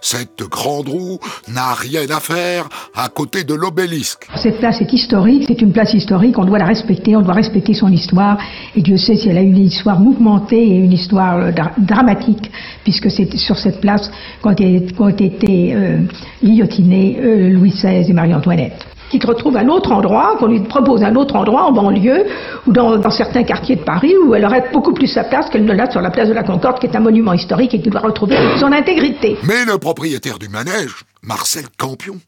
Cette 0.00 0.42
grande 0.50 0.88
roue 0.88 1.18
n'a 1.48 1.72
rien 1.74 2.02
à 2.10 2.20
faire 2.20 2.68
à 2.94 3.08
côté 3.08 3.42
de 3.44 3.54
l'obélisque. 3.54 4.26
Cette 4.36 4.58
place 4.58 4.80
est 4.80 4.92
historique, 4.92 5.44
c'est 5.48 5.60
une 5.60 5.72
place 5.72 5.92
historique, 5.94 6.38
on 6.38 6.44
doit 6.44 6.58
la 6.58 6.66
respecter, 6.66 7.16
on 7.16 7.22
doit 7.22 7.34
respecter 7.34 7.74
son 7.74 7.90
histoire. 7.90 8.38
Et 8.76 8.82
Dieu 8.82 8.96
sait 8.96 9.16
si 9.16 9.28
elle 9.28 9.38
a 9.38 9.42
une 9.42 9.56
histoire 9.58 9.98
mouvementée 9.98 10.62
et 10.62 10.76
une 10.76 10.92
histoire 10.92 11.36
euh, 11.38 11.52
dra- 11.52 11.72
dramatique, 11.78 12.50
puisque 12.84 13.10
c'est 13.10 13.34
sur 13.36 13.58
cette 13.58 13.80
place 13.80 14.10
qu'ont 14.42 14.52
été, 14.52 14.86
qu'ont 14.94 15.08
été 15.08 15.74
euh, 15.74 15.98
guillotinés 16.44 17.18
euh, 17.20 17.48
Louis 17.50 17.70
XVI 17.70 18.08
et 18.08 18.12
Marie-Antoinette. 18.12 18.86
Qui 19.18 19.26
retrouve 19.26 19.56
un 19.56 19.68
autre 19.68 19.92
endroit, 19.92 20.36
qu'on 20.38 20.46
lui 20.46 20.60
propose 20.60 21.02
un 21.02 21.16
autre 21.16 21.36
endroit 21.36 21.62
en 21.62 21.72
banlieue 21.72 22.26
ou 22.66 22.72
dans, 22.72 22.98
dans 22.98 23.10
certains 23.10 23.44
quartiers 23.44 23.76
de 23.76 23.82
Paris 23.82 24.14
où 24.24 24.34
elle 24.34 24.44
aurait 24.44 24.68
beaucoup 24.72 24.92
plus 24.92 25.06
sa 25.06 25.24
place 25.24 25.48
qu'elle 25.48 25.64
ne 25.64 25.72
l'a 25.72 25.90
sur 25.90 26.02
la 26.02 26.10
place 26.10 26.28
de 26.28 26.34
la 26.34 26.42
Concorde, 26.42 26.78
qui 26.78 26.86
est 26.86 26.94
un 26.94 27.00
monument 27.00 27.32
historique 27.32 27.72
et 27.72 27.80
qui 27.80 27.88
doit 27.88 28.02
retrouver 28.02 28.36
son 28.60 28.70
intégrité. 28.72 29.38
Mais 29.44 29.64
le 29.64 29.78
propriétaire 29.78 30.38
du 30.38 30.50
manège, 30.50 31.04
Marcel 31.22 31.64
Campion, 31.78 32.18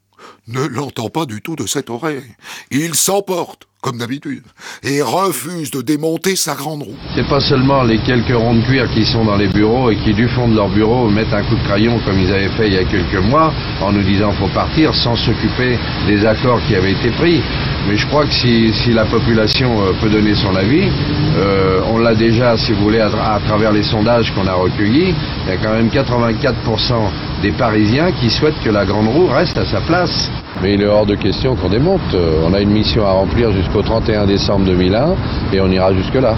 ne 0.46 0.66
l'entend 0.66 1.11
pas 1.11 1.27
du 1.27 1.42
tout 1.42 1.57
de 1.57 1.66
cette 1.66 1.90
oreille. 1.90 2.24
Il 2.70 2.94
s'emporte, 2.94 3.67
comme 3.81 3.99
d'habitude, 3.99 4.43
et 4.83 5.03
refuse 5.03 5.71
de 5.71 5.83
démonter 5.83 6.35
sa 6.35 6.55
grande 6.55 6.83
roue. 6.83 6.97
C'est 7.14 7.29
pas 7.29 7.41
seulement 7.41 7.85
les 7.85 7.99
quelques 7.99 8.37
ronds 8.37 8.57
de 8.57 8.62
cuir 8.62 8.91
qui 8.93 9.07
sont 9.07 9.25
dans 9.25 9.37
les 9.37 9.47
bureaux 9.47 9.91
et 9.91 9.97
qui 9.97 10.12
du 10.14 10.29
fond 10.29 10.49
de 10.49 10.57
leur 10.57 10.69
bureau 10.69 11.09
mettent 11.09 11.33
un 11.33 11.45
coup 11.45 11.55
de 11.55 11.62
crayon 11.62 12.01
comme 12.05 12.19
ils 12.19 12.33
avaient 12.33 12.57
fait 12.57 12.67
il 12.67 12.75
y 12.75 12.79
a 12.79 12.85
quelques 12.85 13.23
mois 13.31 13.53
en 13.81 13.93
nous 13.93 14.03
disant 14.03 14.33
faut 14.33 14.49
partir 14.49 14.93
sans 14.95 15.14
s'occuper 15.14 15.79
des 16.09 16.27
accords 16.27 16.61
qui 16.67 16.75
avaient 16.75 16.93
été 16.93 17.11
pris. 17.12 17.41
Mais 17.88 17.96
je 17.96 18.07
crois 18.07 18.27
que 18.27 18.33
si, 18.33 18.92
la 18.92 19.07
population 19.07 19.81
euh, 19.81 19.92
peut 19.98 20.11
donner 20.11 20.35
son 20.35 20.55
avis, 20.55 20.90
euh, 21.38 21.81
on 21.90 21.98
l'a 21.98 22.14
déjà, 22.14 22.55
si 22.59 22.72
vous 22.72 22.83
voulez, 22.83 23.01
à, 23.01 23.07
à 23.07 23.40
travers 23.40 23.72
les 23.72 23.83
sondages 23.83 24.31
qu'on 24.35 24.46
a 24.46 24.53
recueillis, 24.53 25.14
il 25.46 25.48
y 25.48 25.53
a 25.53 25.57
quand 25.57 25.72
même 25.72 25.88
84% 25.88 26.92
des 27.40 27.53
Parisiens 27.53 28.12
qui 28.12 28.29
souhaitent 28.29 28.61
que 28.62 28.68
la 28.68 28.85
grande 28.85 29.09
roue 29.09 29.29
reste 29.29 29.57
à 29.57 29.64
sa 29.64 29.81
place. 29.81 30.31
Mais 30.62 30.74
il 30.74 30.83
est 30.83 30.87
hors 30.87 31.07
de 31.07 31.14
question 31.14 31.57
qu'on 31.57 31.70
démonte. 31.70 32.01
Euh, 32.12 32.42
On 32.44 32.53
a 32.53 32.61
une 32.61 32.70
mission 32.70 33.07
à 33.07 33.12
remplir 33.12 33.53
jusqu'au 33.53 33.81
31 33.81 34.27
décembre 34.27 34.66
2001 34.66 35.14
et 35.55 35.61
on 35.61 35.70
ira 35.70 35.94
jusque-là. 35.94 36.37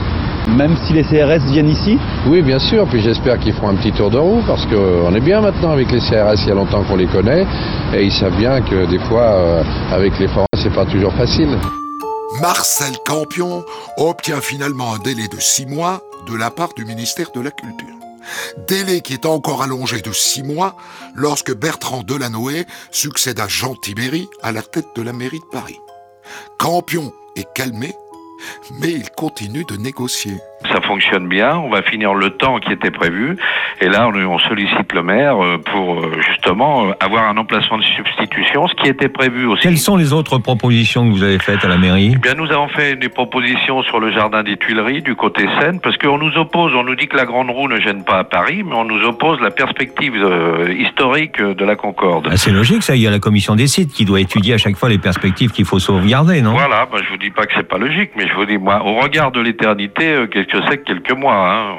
Même 0.56 0.76
si 0.86 0.92
les 0.92 1.04
CRS 1.04 1.44
viennent 1.50 1.70
ici 1.70 1.98
Oui, 2.26 2.42
bien 2.42 2.58
sûr. 2.58 2.86
Puis 2.88 3.00
j'espère 3.00 3.38
qu'ils 3.38 3.52
feront 3.54 3.68
un 3.68 3.76
petit 3.76 3.92
tour 3.92 4.10
de 4.10 4.18
roue 4.18 4.42
parce 4.46 4.66
qu'on 4.66 5.14
est 5.14 5.20
bien 5.20 5.40
maintenant 5.40 5.70
avec 5.70 5.90
les 5.90 6.00
CRS. 6.00 6.42
Il 6.42 6.48
y 6.48 6.50
a 6.50 6.54
longtemps 6.54 6.82
qu'on 6.84 6.96
les 6.96 7.06
connaît 7.06 7.46
et 7.94 8.04
ils 8.04 8.12
savent 8.12 8.36
bien 8.36 8.60
que 8.60 8.86
des 8.86 8.98
fois, 9.00 9.32
euh, 9.32 9.62
avec 9.92 10.18
les 10.18 10.28
forains, 10.28 10.46
c'est 10.62 10.74
pas 10.74 10.86
toujours 10.86 11.12
facile. 11.14 11.48
Marcel 12.40 12.94
Campion 13.04 13.64
obtient 13.96 14.40
finalement 14.40 14.94
un 14.94 14.98
délai 14.98 15.28
de 15.28 15.38
six 15.38 15.66
mois 15.66 16.00
de 16.28 16.36
la 16.36 16.50
part 16.50 16.74
du 16.74 16.84
ministère 16.84 17.30
de 17.34 17.40
la 17.40 17.50
Culture. 17.50 17.88
Délai 18.68 19.00
qui 19.00 19.14
est 19.14 19.26
encore 19.26 19.62
allongé 19.62 20.00
de 20.00 20.12
six 20.12 20.42
mois 20.42 20.76
lorsque 21.14 21.54
Bertrand 21.54 22.02
Delanoë 22.02 22.66
succède 22.90 23.40
à 23.40 23.48
Jean 23.48 23.74
Tibéry 23.74 24.28
à 24.42 24.52
la 24.52 24.62
tête 24.62 24.88
de 24.94 25.02
la 25.02 25.12
mairie 25.12 25.40
de 25.40 25.50
Paris. 25.58 25.80
Campion 26.58 27.12
est 27.36 27.46
calmé, 27.54 27.94
mais 28.78 28.92
il 28.92 29.10
continue 29.10 29.64
de 29.64 29.76
négocier. 29.76 30.38
Ça 30.68 30.80
fonctionne 30.82 31.26
bien, 31.26 31.56
on 31.56 31.70
va 31.70 31.82
finir 31.82 32.12
le 32.12 32.30
temps 32.30 32.58
qui 32.58 32.70
était 32.72 32.90
prévu, 32.90 33.36
et 33.80 33.88
là 33.88 34.08
on, 34.08 34.14
on 34.14 34.38
sollicite 34.38 34.92
le 34.92 35.02
maire 35.02 35.42
euh, 35.42 35.56
pour 35.58 36.00
euh, 36.00 36.12
justement 36.28 36.84
euh, 36.84 36.92
avoir 37.00 37.28
un 37.28 37.36
emplacement 37.38 37.78
de 37.78 37.82
substitution, 37.82 38.68
ce 38.68 38.74
qui 38.74 38.88
était 38.88 39.08
prévu 39.08 39.46
aussi. 39.46 39.62
Quelles 39.62 39.78
sont 39.78 39.96
les 39.96 40.12
autres 40.12 40.38
propositions 40.38 41.08
que 41.08 41.14
vous 41.14 41.22
avez 41.22 41.38
faites 41.38 41.64
à 41.64 41.68
la 41.68 41.78
mairie? 41.78 42.12
Eh 42.14 42.18
bien, 42.18 42.34
nous 42.34 42.52
avons 42.52 42.68
fait 42.68 42.94
des 42.96 43.08
propositions 43.08 43.82
sur 43.82 44.00
le 44.00 44.12
jardin 44.12 44.42
des 44.42 44.58
Tuileries 44.58 45.00
du 45.00 45.14
côté 45.14 45.48
Seine, 45.58 45.80
parce 45.80 45.96
qu'on 45.96 46.18
nous 46.18 46.36
oppose, 46.36 46.74
on 46.74 46.84
nous 46.84 46.94
dit 46.94 47.08
que 47.08 47.16
la 47.16 47.24
grande 47.24 47.50
roue 47.50 47.66
ne 47.66 47.80
gêne 47.80 48.04
pas 48.04 48.18
à 48.18 48.24
Paris, 48.24 48.62
mais 48.62 48.74
on 48.74 48.84
nous 48.84 49.02
oppose 49.04 49.40
la 49.40 49.50
perspective 49.50 50.14
euh, 50.16 50.72
historique 50.78 51.40
de 51.40 51.64
la 51.64 51.74
Concorde. 51.74 52.28
Ah, 52.30 52.36
C'est 52.36 52.52
logique, 52.52 52.82
ça. 52.82 52.94
Il 52.94 53.02
y 53.02 53.06
a 53.06 53.10
la 53.10 53.18
commission 53.18 53.56
des 53.56 53.66
sites 53.66 53.92
qui 53.92 54.04
doit 54.04 54.20
étudier 54.20 54.54
à 54.54 54.58
chaque 54.58 54.76
fois 54.76 54.90
les 54.90 54.98
perspectives 54.98 55.52
qu'il 55.52 55.64
faut 55.64 55.78
sauvegarder, 55.78 56.42
non? 56.42 56.52
Voilà, 56.52 56.86
bah, 56.90 56.98
je 57.02 57.08
vous 57.08 57.16
dis 57.16 57.30
pas 57.30 57.46
que 57.46 57.52
c'est 57.56 57.66
pas 57.66 57.78
logique, 57.78 58.10
mais 58.16 58.28
je 58.28 58.34
vous 58.34 58.44
dis, 58.44 58.58
moi, 58.58 58.82
au 58.84 59.00
regard 59.00 59.32
de 59.32 59.40
l'éternité, 59.40 60.12
euh, 60.12 60.26
qu'est-ce 60.26 60.49
que 60.50 60.58
c'est 60.68 60.78
que 60.78 60.84
quelques 60.92 61.12
mois 61.12 61.34
hein 61.34 61.74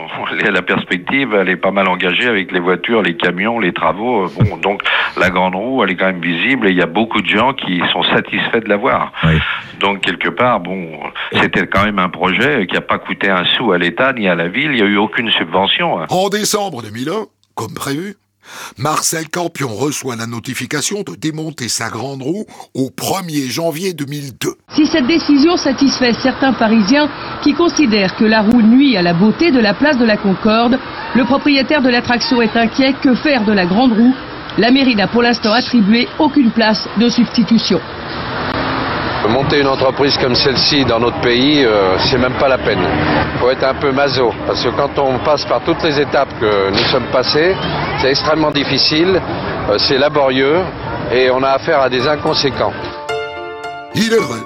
La 0.52 0.62
perspective, 0.62 1.34
elle 1.34 1.50
est 1.50 1.56
pas 1.58 1.72
mal 1.72 1.88
engagée 1.88 2.28
avec 2.28 2.52
les 2.52 2.60
voitures, 2.60 3.02
les 3.02 3.16
camions, 3.16 3.60
les 3.60 3.74
travaux. 3.74 4.26
euh, 4.26 4.30
Bon, 4.40 4.58
donc 4.58 4.82
la 5.18 5.30
grande 5.30 5.56
roue, 5.56 5.84
elle 5.84 5.92
est 5.92 5.96
quand 5.96 6.08
même 6.08 6.22
visible 6.22 6.68
et 6.68 6.72
il 6.72 6.78
y 6.78 6.82
a 6.82 6.86
beaucoup 6.88 7.22
de 7.22 7.28
gens 7.28 7.54
qui 7.54 7.82
sont 7.92 8.04
satisfaits 8.04 8.60
de 8.64 8.70
la 8.70 8.78
voir. 8.78 9.12
Donc 9.80 10.02
quelque 10.02 10.30
part, 10.30 10.60
bon, 10.60 11.00
c'était 11.34 11.68
quand 11.68 11.84
même 11.84 12.00
un 12.00 12.10
projet 12.10 12.66
qui 12.68 12.76
n'a 12.76 12.82
pas 12.82 13.00
coûté 13.00 13.30
un 13.30 13.46
sou 13.58 13.72
à 13.72 13.78
l'État 13.78 14.14
ni 14.14 14.28
à 14.28 14.36
la 14.36 14.48
ville. 14.48 14.72
Il 14.72 14.76
n'y 14.78 14.82
a 14.82 14.86
eu 14.86 14.98
aucune 14.98 15.30
subvention. 15.32 16.00
hein. 16.02 16.06
En 16.10 16.30
décembre 16.30 16.82
2001, 16.82 17.26
comme 17.56 17.74
prévu, 17.74 18.16
Marcel 18.78 19.30
Campion 19.30 19.70
reçoit 19.70 20.16
la 20.16 20.28
notification 20.28 21.04
de 21.04 21.16
démonter 21.16 21.70
sa 21.70 21.90
grande 21.90 22.22
roue 22.22 22.46
au 22.74 22.90
1er 22.90 23.50
janvier 23.50 23.94
2002. 23.94 24.56
Si 24.76 24.86
cette 24.88 25.08
décision 25.08 25.58
satisfait 25.58 26.14
certains 26.14 26.54
Parisiens 26.54 27.10
qui 27.44 27.54
considèrent 27.54 28.16
que 28.16 28.26
la 28.26 28.42
roue 28.42 28.62
nuit 28.62 28.98
à 28.98 29.02
la 29.02 29.14
beauté 29.14 29.52
de 29.52 29.60
la 29.60 29.74
place 29.74 29.98
de 29.98 30.06
la 30.06 30.18
Concorde, 30.18 30.80
le 31.16 31.26
propriétaire 31.26 31.82
de 31.82 31.90
l'attraction 31.90 32.42
est 32.42 32.56
inquiet. 32.56 32.94
Que 33.02 33.16
faire 33.16 33.44
de 33.46 33.52
la 33.52 33.66
grande 33.66 33.94
roue? 33.94 34.14
La 34.58 34.72
mairie 34.72 34.96
n'a 34.96 35.08
pour 35.08 35.22
l'instant 35.22 35.54
attribué 35.54 36.08
aucune 36.20 36.52
place 36.52 36.88
de 37.00 37.10
substitution. 37.10 37.80
Monter 39.30 39.60
une 39.62 39.68
entreprise 39.68 40.18
comme 40.18 40.36
celle-ci 40.36 40.84
dans 40.86 41.00
notre 41.00 41.22
pays, 41.22 41.64
euh, 41.64 41.98
c'est 42.00 42.18
même 42.18 42.34
pas 42.34 42.48
la 42.48 42.58
peine. 42.58 42.82
faut 43.40 43.50
être 43.50 43.64
un 43.64 43.76
peu 43.76 43.92
maso, 43.92 44.34
parce 44.48 44.64
que 44.64 44.70
quand 44.70 44.98
on 44.98 45.20
passe 45.20 45.46
par 45.46 45.62
toutes 45.64 45.82
les 45.84 46.00
étapes 46.00 46.30
que 46.40 46.72
nous 46.72 46.86
sommes 46.92 47.08
passés, 47.12 47.56
c'est 48.00 48.10
extrêmement 48.10 48.52
difficile, 48.52 49.22
euh, 49.70 49.78
c'est 49.78 49.98
laborieux, 49.98 50.60
et 51.14 51.30
on 51.30 51.44
a 51.44 51.50
affaire 51.50 51.82
à 51.82 51.90
des 51.90 52.08
inconséquents. 52.08 52.74
Il 53.96 54.12
est 54.12 54.18
vrai 54.18 54.40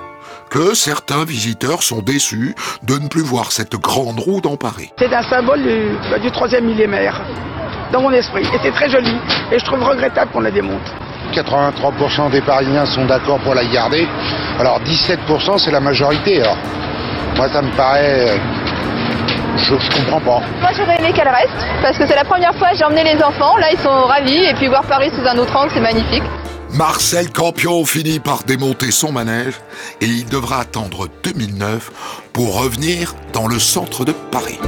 que 0.50 0.76
certains 0.76 1.26
visiteurs 1.26 1.82
sont 1.82 2.02
déçus 2.02 2.54
de 2.84 2.96
ne 2.98 3.08
plus 3.08 3.24
voir 3.24 3.52
cette 3.52 3.76
grande 3.76 4.20
roue 4.20 4.42
dans 4.42 4.58
Paris. 4.58 4.92
C'est 5.00 5.14
un 5.14 5.24
symbole 5.24 5.64
du, 5.64 6.20
du 6.22 6.32
troisième 6.32 6.66
millénaire 6.66 7.22
dans 7.92 8.02
mon 8.02 8.12
esprit. 8.12 8.44
Et 8.54 8.60
c'est 8.62 8.72
très 8.72 8.90
joli. 8.90 9.16
Et 9.52 9.60
je 9.60 9.66
trouve 9.66 9.84
regrettable 9.84 10.32
qu'on 10.32 10.42
la 10.42 10.52
démonte. 10.52 10.94
83% 11.34 12.30
des 12.32 12.42
Parisiens 12.42 12.86
sont 12.86 13.06
d'accord 13.06 13.40
pour 13.40 13.54
la 13.56 13.66
garder. 13.66 14.08
Alors 14.60 14.80
17% 14.82 15.58
c'est 15.60 15.72
la 15.72 15.80
majorité. 15.80 16.42
Alors, 16.42 16.58
moi 17.38 17.48
ça 17.50 17.62
me 17.62 17.72
paraît... 17.76 18.30
euh, 18.30 18.38
Je, 19.58 19.74
je 19.80 19.90
comprends 19.98 20.20
pas. 20.22 20.42
Moi 20.62 20.70
j'aurais 20.78 20.98
aimé 21.00 21.12
qu'elle 21.14 21.28
reste 21.30 21.66
parce 21.82 21.98
que 21.98 22.06
c'est 22.08 22.16
la 22.16 22.26
première 22.26 22.54
fois 22.56 22.70
que 22.72 22.78
j'ai 22.78 22.84
emmené 22.86 23.04
les 23.04 23.22
enfants. 23.24 23.56
Là 23.58 23.68
ils 23.72 23.80
sont 23.80 24.04
ravis 24.06 24.44
et 24.46 24.54
puis 24.54 24.68
voir 24.68 24.84
Paris 24.84 25.12
sous 25.16 25.28
un 25.28 25.38
autre 25.38 25.56
angle 25.56 25.72
c'est 25.74 25.80
magnifique. 25.82 26.24
Marcel 26.74 27.32
Campion 27.32 27.86
finit 27.86 28.20
par 28.20 28.44
démonter 28.44 28.92
son 28.92 29.14
manège 29.14 29.54
et 30.02 30.06
il 30.08 30.26
devra 30.26 30.60
attendre 30.60 31.08
2009 31.24 31.90
pour 32.34 32.60
revenir 32.62 33.14
dans 33.32 33.48
le 33.48 33.60
centre 33.60 34.04
de 34.04 34.12
Paris. 34.12 34.60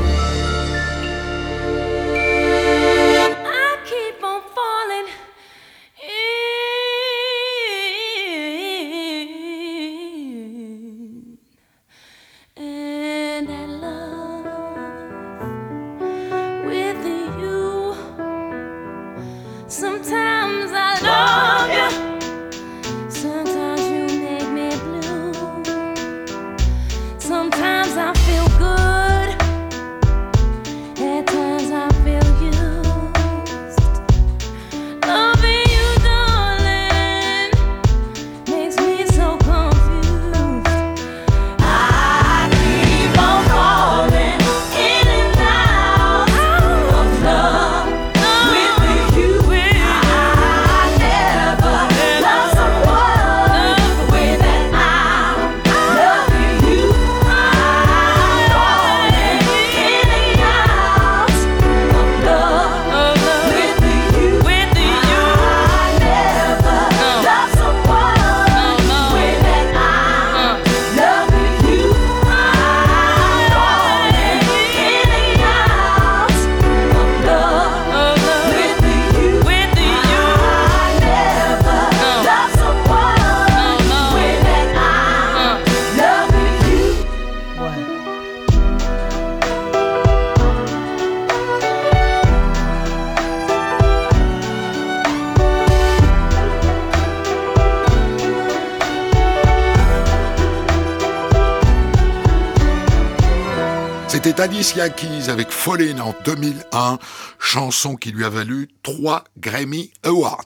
Keys 104.60 105.30
avec 105.30 105.52
Fallen 105.52 106.02
en 106.02 106.16
2001, 106.26 106.98
chanson 107.38 107.96
qui 107.96 108.10
lui 108.10 108.26
a 108.26 108.30
valu 108.30 108.70
trois 108.82 109.24
Grammy 109.38 109.92
Awards. 110.04 110.46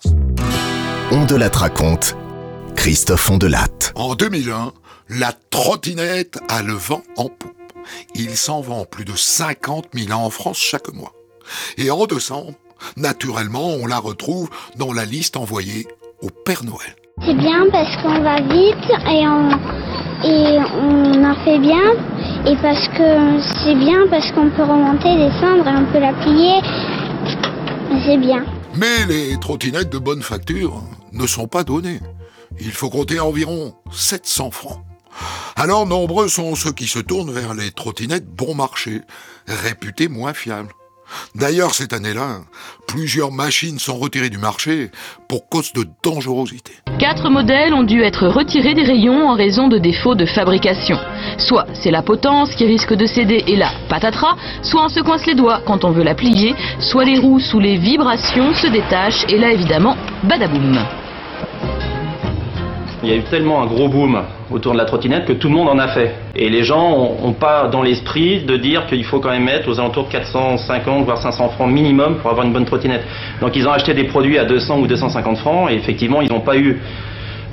On 1.11 1.25
de 1.25 1.35
la 1.35 1.47
raconte. 1.47 2.17
Christophe 2.75 3.29
Ondelatte. 3.29 3.93
En 3.95 4.15
2001, 4.15 4.73
la 5.07 5.31
trottinette 5.49 6.39
a 6.49 6.61
le 6.61 6.73
vent 6.73 7.03
en 7.15 7.29
poupe. 7.29 7.53
Il 8.13 8.35
s'en 8.35 8.59
vend 8.59 8.83
plus 8.83 9.05
de 9.05 9.15
50 9.15 9.87
000 9.93 10.11
en 10.11 10.29
France 10.29 10.57
chaque 10.57 10.93
mois. 10.93 11.13
Et 11.77 11.89
en 11.89 12.05
décembre, 12.05 12.55
naturellement, 12.97 13.75
on 13.75 13.87
la 13.87 13.97
retrouve 13.97 14.49
dans 14.75 14.91
la 14.91 15.05
liste 15.05 15.37
envoyée 15.37 15.87
au 16.21 16.27
Père 16.29 16.65
Noël. 16.65 16.95
C'est 17.25 17.37
bien 17.37 17.65
parce 17.71 17.95
qu'on 18.03 18.21
va 18.21 18.41
vite 18.41 18.89
et 19.07 19.25
on, 19.25 19.51
et 20.25 20.59
on 20.75 21.23
en 21.23 21.45
fait 21.45 21.59
bien. 21.59 22.20
Et 22.43 22.55
parce 22.55 22.87
que 22.87 23.39
c'est 23.63 23.75
bien 23.75 24.07
parce 24.09 24.31
qu'on 24.31 24.49
peut 24.49 24.63
remonter, 24.63 25.15
descendre 25.15 25.67
et 25.67 25.75
on 25.77 25.85
peut 25.91 25.99
la 25.99 26.11
plier. 26.13 26.59
C'est 28.03 28.17
bien. 28.17 28.43
Mais 28.75 29.05
les 29.07 29.39
trottinettes 29.39 29.91
de 29.91 29.99
bonne 29.99 30.23
facture 30.23 30.81
ne 31.11 31.27
sont 31.27 31.47
pas 31.47 31.63
données. 31.63 31.99
Il 32.59 32.71
faut 32.71 32.89
compter 32.89 33.19
environ 33.19 33.75
700 33.91 34.49
francs. 34.49 34.79
Alors 35.55 35.85
nombreux 35.85 36.27
sont 36.29 36.55
ceux 36.55 36.71
qui 36.71 36.87
se 36.87 36.97
tournent 36.97 37.31
vers 37.31 37.53
les 37.53 37.69
trottinettes 37.71 38.27
bon 38.27 38.55
marché, 38.55 39.01
réputées 39.45 40.07
moins 40.07 40.33
fiables. 40.33 40.73
D'ailleurs, 41.35 41.73
cette 41.73 41.93
année-là, 41.93 42.39
plusieurs 42.87 43.31
machines 43.31 43.79
sont 43.79 43.97
retirées 43.97 44.29
du 44.29 44.37
marché 44.37 44.91
pour 45.27 45.47
cause 45.49 45.73
de 45.73 45.85
dangerosité. 46.03 46.73
Quatre 46.99 47.29
modèles 47.29 47.73
ont 47.73 47.83
dû 47.83 48.01
être 48.01 48.27
retirés 48.27 48.73
des 48.73 48.83
rayons 48.83 49.29
en 49.29 49.35
raison 49.35 49.67
de 49.67 49.77
défauts 49.77 50.15
de 50.15 50.25
fabrication. 50.25 50.97
Soit 51.37 51.65
c'est 51.73 51.91
la 51.91 52.01
potence 52.01 52.53
qui 52.55 52.65
risque 52.65 52.93
de 52.93 53.05
céder 53.05 53.43
et 53.47 53.55
là, 53.55 53.71
patatras, 53.89 54.35
soit 54.61 54.85
on 54.85 54.89
se 54.89 54.99
coince 54.99 55.25
les 55.25 55.35
doigts 55.35 55.61
quand 55.65 55.85
on 55.85 55.91
veut 55.91 56.03
la 56.03 56.15
plier, 56.15 56.55
soit 56.79 57.05
les 57.05 57.19
roues 57.19 57.39
sous 57.39 57.59
les 57.59 57.77
vibrations 57.77 58.53
se 58.53 58.67
détachent 58.67 59.25
et 59.29 59.37
là 59.37 59.51
évidemment, 59.51 59.97
badaboum. 60.23 60.79
Il 63.03 63.09
y 63.09 63.13
a 63.13 63.15
eu 63.15 63.23
tellement 63.23 63.63
un 63.63 63.65
gros 63.65 63.87
boom 63.87 64.21
autour 64.51 64.73
de 64.73 64.77
la 64.77 64.85
trottinette 64.85 65.25
que 65.25 65.33
tout 65.33 65.47
le 65.47 65.55
monde 65.55 65.69
en 65.69 65.79
a 65.79 65.87
fait. 65.89 66.13
Et 66.35 66.49
les 66.49 66.63
gens 66.63 67.17
n'ont 67.21 67.33
pas 67.33 67.67
dans 67.67 67.81
l'esprit 67.81 68.43
de 68.43 68.57
dire 68.57 68.85
qu'il 68.87 69.03
faut 69.05 69.19
quand 69.19 69.29
même 69.29 69.45
mettre 69.45 69.69
aux 69.69 69.79
alentours 69.79 70.07
de 70.07 70.11
450 70.11 71.05
voire 71.05 71.21
500 71.21 71.49
francs 71.49 71.71
minimum 71.71 72.17
pour 72.17 72.31
avoir 72.31 72.45
une 72.45 72.53
bonne 72.53 72.65
trottinette. 72.65 73.03
Donc 73.41 73.55
ils 73.55 73.67
ont 73.67 73.71
acheté 73.71 73.93
des 73.93 74.05
produits 74.05 74.37
à 74.37 74.45
200 74.45 74.79
ou 74.79 74.87
250 74.87 75.37
francs 75.37 75.71
et 75.71 75.75
effectivement 75.75 76.21
ils 76.21 76.29
n'ont 76.29 76.41
pas 76.41 76.57
eu 76.57 76.79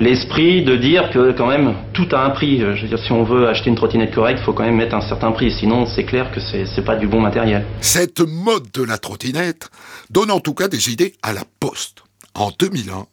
l'esprit 0.01 0.63
de 0.63 0.77
dire 0.77 1.11
que 1.11 1.33
quand 1.33 1.47
même 1.47 1.75
tout 1.93 2.09
a 2.13 2.25
un 2.25 2.31
prix. 2.31 2.61
Je 2.61 2.83
veux 2.83 2.89
dire 2.89 2.99
si 2.99 3.13
on 3.13 3.23
veut 3.23 3.49
acheter 3.49 3.71
une 3.71 3.77
trottinette 3.77 4.15
correcte, 4.15 4.41
il 4.41 4.45
faut 4.45 4.53
quand 4.53 4.65
même 4.65 4.77
mettre 4.77 4.95
un 4.95 5.01
certain 5.01 5.33
prix. 5.33 5.51
Sinon 5.51 5.87
c'est 5.87 6.05
clair 6.05 6.31
que 6.31 6.41
c'est 6.41 6.67
c'est 6.67 6.85
pas 6.85 6.97
du 6.97 7.07
bon 7.07 7.21
matériel. 7.21 7.65
Cette 7.81 8.21
mode 8.21 8.71
de 8.73 8.83
la 8.83 8.99
trottinette 8.99 9.71
donne 10.11 10.31
en 10.31 10.41
tout 10.41 10.55
cas 10.55 10.69
des 10.69 10.91
idées 10.91 11.15
à 11.23 11.33
la 11.33 11.43
poste. 11.61 12.03
En 12.39 12.53
2001, 12.57 13.07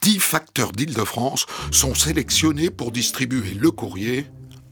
10 0.00 0.20
facteurs 0.20 0.72
d'Île-de-France 0.72 1.44
sont 1.70 1.94
sélectionnés 1.94 2.70
pour 2.70 2.92
distribuer 2.92 3.52
le 3.60 3.70
courrier 3.70 4.24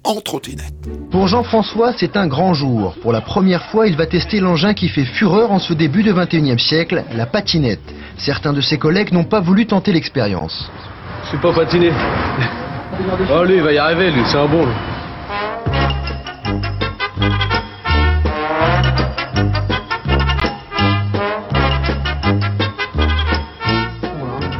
en 0.02 0.22
trottinette. 0.22 0.72
Pour 1.10 1.28
Jean-François, 1.28 1.92
c'est 1.98 2.16
un 2.16 2.26
grand 2.26 2.54
jour. 2.54 2.94
Pour 3.02 3.12
la 3.12 3.20
première 3.20 3.66
fois, 3.66 3.86
il 3.86 3.98
va 3.98 4.06
tester 4.06 4.40
l'engin 4.40 4.72
qui 4.72 4.88
fait 4.88 5.04
fureur 5.04 5.52
en 5.52 5.58
ce 5.58 5.74
début 5.74 6.02
de 6.02 6.14
21e 6.14 6.58
siècle, 6.58 7.04
la 7.12 7.26
patinette. 7.26 7.82
Certains 8.16 8.54
de 8.54 8.62
ses 8.62 8.78
collègues 8.78 9.12
n'ont 9.12 9.24
pas 9.24 9.40
voulu 9.40 9.66
tenter 9.66 9.92
l'expérience. 9.92 10.70
Je 11.24 11.28
suis 11.28 11.38
pas 11.38 11.52
patiné. 11.52 11.90
Oh 13.30 13.44
lui, 13.44 13.56
il 13.56 13.62
va 13.62 13.74
y 13.74 13.78
arriver, 13.78 14.10
lui, 14.10 14.22
c'est 14.26 14.38
un 14.38 14.48
bon. 14.48 14.64
lui. 14.64 14.97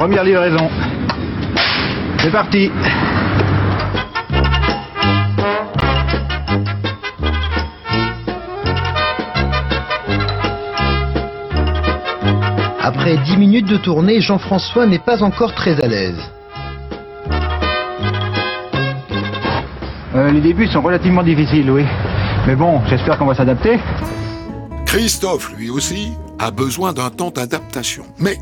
Première 0.08 0.24
livraison. 0.24 0.70
C'est 2.18 2.30
parti. 2.30 2.70
Après 12.80 13.18
10 13.18 13.36
minutes 13.36 13.66
de 13.66 13.76
tournée, 13.76 14.22
Jean-François 14.22 14.86
n'est 14.86 14.98
pas 14.98 15.22
encore 15.22 15.54
très 15.54 15.78
à 15.78 15.86
l'aise. 15.86 16.16
Euh, 20.14 20.30
les 20.30 20.40
débuts 20.40 20.68
sont 20.68 20.80
relativement 20.80 21.22
difficiles, 21.22 21.70
oui. 21.70 21.84
Mais 22.46 22.56
bon, 22.56 22.80
j'espère 22.88 23.18
qu'on 23.18 23.26
va 23.26 23.34
s'adapter. 23.34 23.78
Christophe, 24.86 25.52
lui 25.54 25.68
aussi, 25.68 26.14
a 26.38 26.50
besoin 26.50 26.94
d'un 26.94 27.10
temps 27.10 27.30
d'adaptation. 27.30 28.04
Mais 28.18 28.38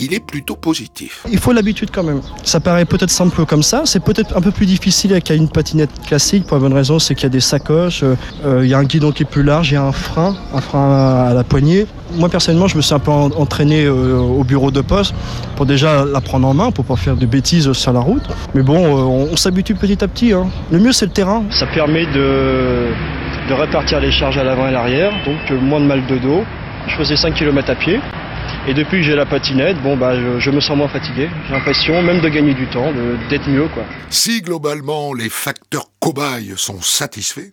il 0.00 0.14
est 0.14 0.20
plutôt 0.20 0.56
positif. 0.56 1.24
Il 1.30 1.38
faut 1.38 1.52
l'habitude 1.52 1.90
quand 1.92 2.02
même. 2.02 2.20
Ça 2.44 2.60
paraît 2.60 2.84
peut-être 2.84 3.10
simple 3.10 3.44
comme 3.46 3.62
ça, 3.62 3.82
c'est 3.84 4.02
peut-être 4.02 4.36
un 4.36 4.40
peu 4.40 4.50
plus 4.50 4.66
difficile 4.66 5.12
avec 5.12 5.30
une 5.30 5.48
patinette 5.48 5.90
classique 6.06 6.44
pour 6.46 6.56
la 6.56 6.62
bonne 6.62 6.72
raison, 6.74 6.98
c'est 6.98 7.14
qu'il 7.14 7.24
y 7.24 7.26
a 7.26 7.30
des 7.30 7.40
sacoches, 7.40 8.02
euh, 8.02 8.14
euh, 8.44 8.60
il 8.64 8.70
y 8.70 8.74
a 8.74 8.78
un 8.78 8.84
guidon 8.84 9.12
qui 9.12 9.22
est 9.22 9.26
plus 9.26 9.42
large, 9.42 9.70
il 9.70 9.74
y 9.74 9.76
a 9.76 9.82
un 9.84 9.92
frein, 9.92 10.36
un 10.54 10.60
frein 10.60 11.26
à 11.30 11.34
la 11.34 11.44
poignée. 11.44 11.86
Moi 12.14 12.28
personnellement, 12.28 12.68
je 12.68 12.76
me 12.76 12.82
suis 12.82 12.94
un 12.94 12.98
peu 12.98 13.10
en- 13.10 13.30
entraîné 13.32 13.84
euh, 13.84 14.16
au 14.18 14.44
bureau 14.44 14.70
de 14.70 14.80
poste 14.80 15.14
pour 15.56 15.66
déjà 15.66 16.04
la 16.04 16.20
prendre 16.20 16.48
en 16.48 16.54
main, 16.54 16.70
pour 16.70 16.84
pas 16.84 16.96
faire 16.96 17.16
de 17.16 17.26
bêtises 17.26 17.70
sur 17.72 17.92
la 17.92 18.00
route. 18.00 18.22
Mais 18.54 18.62
bon, 18.62 18.76
euh, 18.84 19.00
on, 19.02 19.32
on 19.32 19.36
s'habitue 19.36 19.74
petit 19.74 20.02
à 20.02 20.08
petit. 20.08 20.32
hein. 20.32 20.46
Le 20.70 20.78
mieux 20.78 20.92
c'est 20.92 21.06
le 21.06 21.12
terrain. 21.12 21.42
Ça 21.50 21.66
permet 21.66 22.06
de, 22.06 22.88
de 23.48 23.54
répartir 23.54 24.00
les 24.00 24.10
charges 24.10 24.38
à 24.38 24.44
l'avant 24.44 24.64
et 24.64 24.68
à 24.68 24.72
l'arrière, 24.72 25.12
donc 25.26 25.36
euh, 25.50 25.60
moins 25.60 25.80
de 25.80 25.86
mal 25.86 26.06
de 26.06 26.16
dos. 26.18 26.42
Je 26.88 26.96
faisais 26.96 27.16
5 27.16 27.34
km 27.34 27.70
à 27.70 27.74
pied. 27.74 28.00
Et 28.68 28.74
depuis 28.74 28.98
que 28.98 29.02
j'ai 29.02 29.14
la 29.16 29.24
patinette, 29.24 29.82
bon 29.82 29.96
bah 29.96 30.14
je, 30.38 30.50
me 30.50 30.60
sens 30.60 30.76
moins 30.76 30.88
fatigué. 30.88 31.30
J'ai 31.46 31.54
l'impression 31.54 32.02
même 32.02 32.20
de 32.20 32.28
gagner 32.28 32.52
du 32.52 32.66
temps, 32.66 32.92
d'être 33.30 33.48
mieux 33.48 33.66
quoi. 33.68 33.82
Si 34.10 34.42
globalement 34.42 35.14
les 35.14 35.30
facteurs 35.30 35.86
cobayes 36.00 36.52
sont 36.58 36.82
satisfaits, 36.82 37.50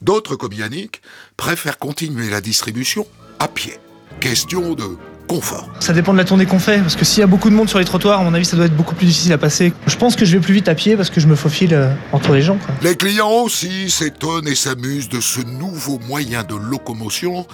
d'autres 0.00 0.36
comme 0.36 0.52
Yannick 0.52 1.02
préfèrent 1.36 1.78
continuer 1.78 2.30
la 2.30 2.40
distribution 2.40 3.04
à 3.40 3.48
pied. 3.48 3.74
Question 4.20 4.74
de 4.74 4.96
confort. 5.26 5.68
Ça 5.80 5.92
dépend 5.92 6.12
de 6.12 6.18
la 6.18 6.24
tournée 6.24 6.46
qu'on 6.46 6.58
fait, 6.58 6.78
parce 6.78 6.96
que 6.96 7.04
s'il 7.04 7.20
y 7.20 7.24
a 7.24 7.26
beaucoup 7.26 7.50
de 7.50 7.54
monde 7.54 7.68
sur 7.68 7.78
les 7.78 7.84
trottoirs, 7.84 8.20
à 8.20 8.24
mon 8.24 8.34
avis, 8.34 8.44
ça 8.44 8.56
doit 8.56 8.66
être 8.66 8.76
beaucoup 8.76 8.94
plus 8.94 9.06
difficile 9.06 9.32
à 9.32 9.38
passer. 9.38 9.72
Je 9.86 9.96
pense 9.96 10.16
que 10.16 10.24
je 10.24 10.36
vais 10.36 10.40
plus 10.40 10.54
vite 10.54 10.68
à 10.68 10.74
pied 10.74 10.96
parce 10.96 11.10
que 11.10 11.20
je 11.20 11.26
me 11.26 11.34
faufile 11.34 11.74
euh, 11.74 11.88
entre 12.12 12.32
les 12.32 12.42
gens. 12.42 12.56
quoi. 12.56 12.74
Les 12.82 12.96
clients 12.96 13.30
aussi 13.42 13.90
s'étonnent 13.90 14.48
et 14.48 14.54
s'amusent 14.54 15.08
de 15.08 15.20
ce 15.20 15.40
nouveau 15.40 15.98
moyen 16.08 16.42
de 16.42 16.54
locomotion 16.54 17.46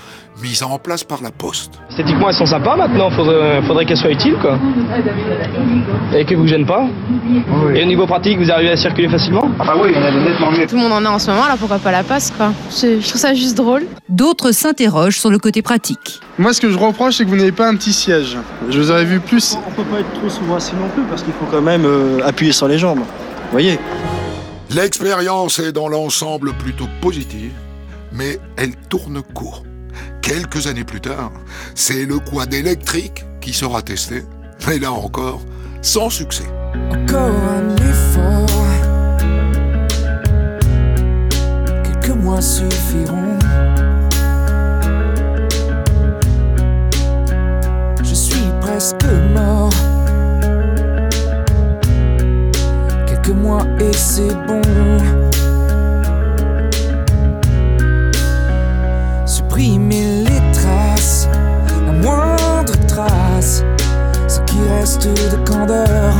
mis 0.42 0.62
en 0.62 0.78
place 0.78 1.04
par 1.04 1.20
la 1.22 1.30
Poste. 1.30 1.72
Esthétiquement, 1.90 2.30
elles 2.30 2.36
sont 2.36 2.46
sympas 2.46 2.74
maintenant, 2.74 3.10
faudrait, 3.10 3.60
faudrait 3.66 3.84
qu'elles 3.84 3.98
soient 3.98 4.10
utiles, 4.10 4.36
quoi. 4.40 4.58
Et 6.14 6.24
que 6.24 6.34
vous 6.34 6.46
gênent 6.46 6.66
pas. 6.66 6.86
Et 7.74 7.82
au 7.82 7.86
niveau 7.86 8.06
pratique, 8.06 8.38
vous 8.38 8.50
arrivez 8.50 8.70
à 8.70 8.76
circuler 8.76 9.08
facilement? 9.08 9.50
Ah 9.58 9.74
oui, 9.76 9.90
on 9.94 10.02
a 10.02 10.10
nettement 10.10 10.50
mieux. 10.50 10.66
Tout 10.66 10.76
le 10.76 10.82
monde 10.82 10.92
en 10.92 11.04
a 11.04 11.10
en 11.10 11.18
ce 11.18 11.30
moment, 11.30 11.44
alors 11.44 11.58
pourquoi 11.58 11.78
pas 11.78 11.92
la 11.92 12.02
passe, 12.04 12.32
quoi? 12.34 12.52
Je, 12.70 13.00
je 13.00 13.08
trouve 13.08 13.20
ça 13.20 13.34
juste 13.34 13.56
drôle. 13.56 13.82
D'autres 14.08 14.52
s'interrogent 14.52 15.18
sur 15.18 15.30
le 15.30 15.38
côté 15.38 15.60
pratique. 15.60 16.20
Moi, 16.38 16.54
ce 16.54 16.60
que 16.60 16.70
je 16.70 16.78
reproche, 16.78 17.16
c'est 17.16 17.24
que 17.24 17.28
vous 17.30 17.36
n'avez 17.36 17.52
pas 17.52 17.59
un 17.68 17.76
petit 17.76 17.92
siège. 17.92 18.36
Je 18.68 18.80
vous 18.80 18.90
aurais 18.90 19.04
vu 19.04 19.20
plus. 19.20 19.56
On 19.66 19.70
peut 19.70 19.88
pas 19.88 20.00
être 20.00 20.12
trop 20.14 20.28
souvent 20.28 20.56
assis 20.56 20.74
non 20.74 20.88
plus 20.88 21.02
parce 21.04 21.22
qu'il 21.22 21.32
faut 21.32 21.46
quand 21.50 21.62
même 21.62 21.84
euh, 21.84 22.20
appuyer 22.24 22.52
sur 22.52 22.68
les 22.68 22.78
jambes. 22.78 23.00
Vous 23.00 23.52
voyez 23.52 23.78
L'expérience 24.70 25.58
est 25.58 25.72
dans 25.72 25.88
l'ensemble 25.88 26.52
plutôt 26.52 26.86
positive, 27.00 27.52
mais 28.12 28.38
elle 28.56 28.76
tourne 28.88 29.20
court. 29.34 29.64
Quelques 30.22 30.68
années 30.68 30.84
plus 30.84 31.00
tard, 31.00 31.32
c'est 31.74 32.04
le 32.04 32.18
quad 32.20 32.54
électrique 32.54 33.24
qui 33.40 33.52
sera 33.52 33.82
testé, 33.82 34.22
mais 34.68 34.78
là 34.78 34.92
encore, 34.92 35.40
sans 35.82 36.08
succès. 36.08 36.46
Encore 36.90 37.30
un 37.30 37.74
effort. 37.76 38.46
Quelques 41.82 42.16
mois 42.16 42.40
suffiront. 42.40 43.29
Mort. 49.34 49.70
Quelques 53.06 53.28
mois 53.28 53.62
et 53.78 53.92
c'est 53.92 54.34
bon. 54.46 54.62
Supprimer 59.26 60.24
les 60.24 60.52
traces, 60.52 61.28
la 61.86 61.92
moindre 61.92 62.72
trace, 62.86 63.62
ce 64.28 64.40
qui 64.40 64.58
reste 64.68 65.06
de 65.06 65.36
candeur. 65.44 66.14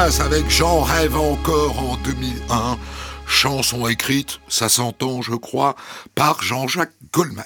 Avec 0.00 0.48
J'en 0.48 0.80
rêve 0.80 1.14
encore 1.14 1.78
en 1.78 1.96
2001. 2.04 2.78
Chanson 3.26 3.86
écrite, 3.86 4.40
ça 4.48 4.70
s'entend 4.70 5.20
je 5.20 5.34
crois, 5.34 5.76
par 6.14 6.42
Jean-Jacques 6.42 6.94
Goldman. 7.12 7.44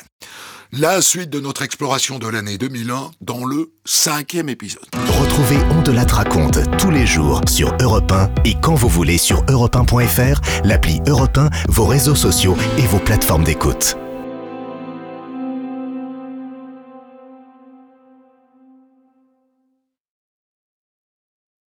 La 0.70 1.02
suite 1.02 1.30
de 1.30 1.40
notre 1.40 1.62
exploration 1.62 2.20
de 2.20 2.28
l'année 2.28 2.56
2001 2.56 3.10
dans 3.20 3.44
le 3.44 3.72
cinquième 3.84 4.48
épisode. 4.48 4.86
Retrouvez 5.20 5.58
On 5.72 5.82
de 5.82 5.90
la 5.90 6.04
raconte 6.04 6.60
tous 6.78 6.92
les 6.92 7.06
jours 7.06 7.40
sur 7.48 7.76
Europe 7.80 8.12
1 8.12 8.30
et 8.44 8.54
quand 8.60 8.74
vous 8.74 8.88
voulez 8.88 9.18
sur 9.18 9.44
europe1.fr, 9.46 10.40
l'appli 10.64 11.00
Europe 11.08 11.36
1, 11.36 11.50
vos 11.68 11.86
réseaux 11.86 12.14
sociaux 12.14 12.56
et 12.78 12.86
vos 12.86 13.00
plateformes 13.00 13.44
d'écoute. 13.44 13.96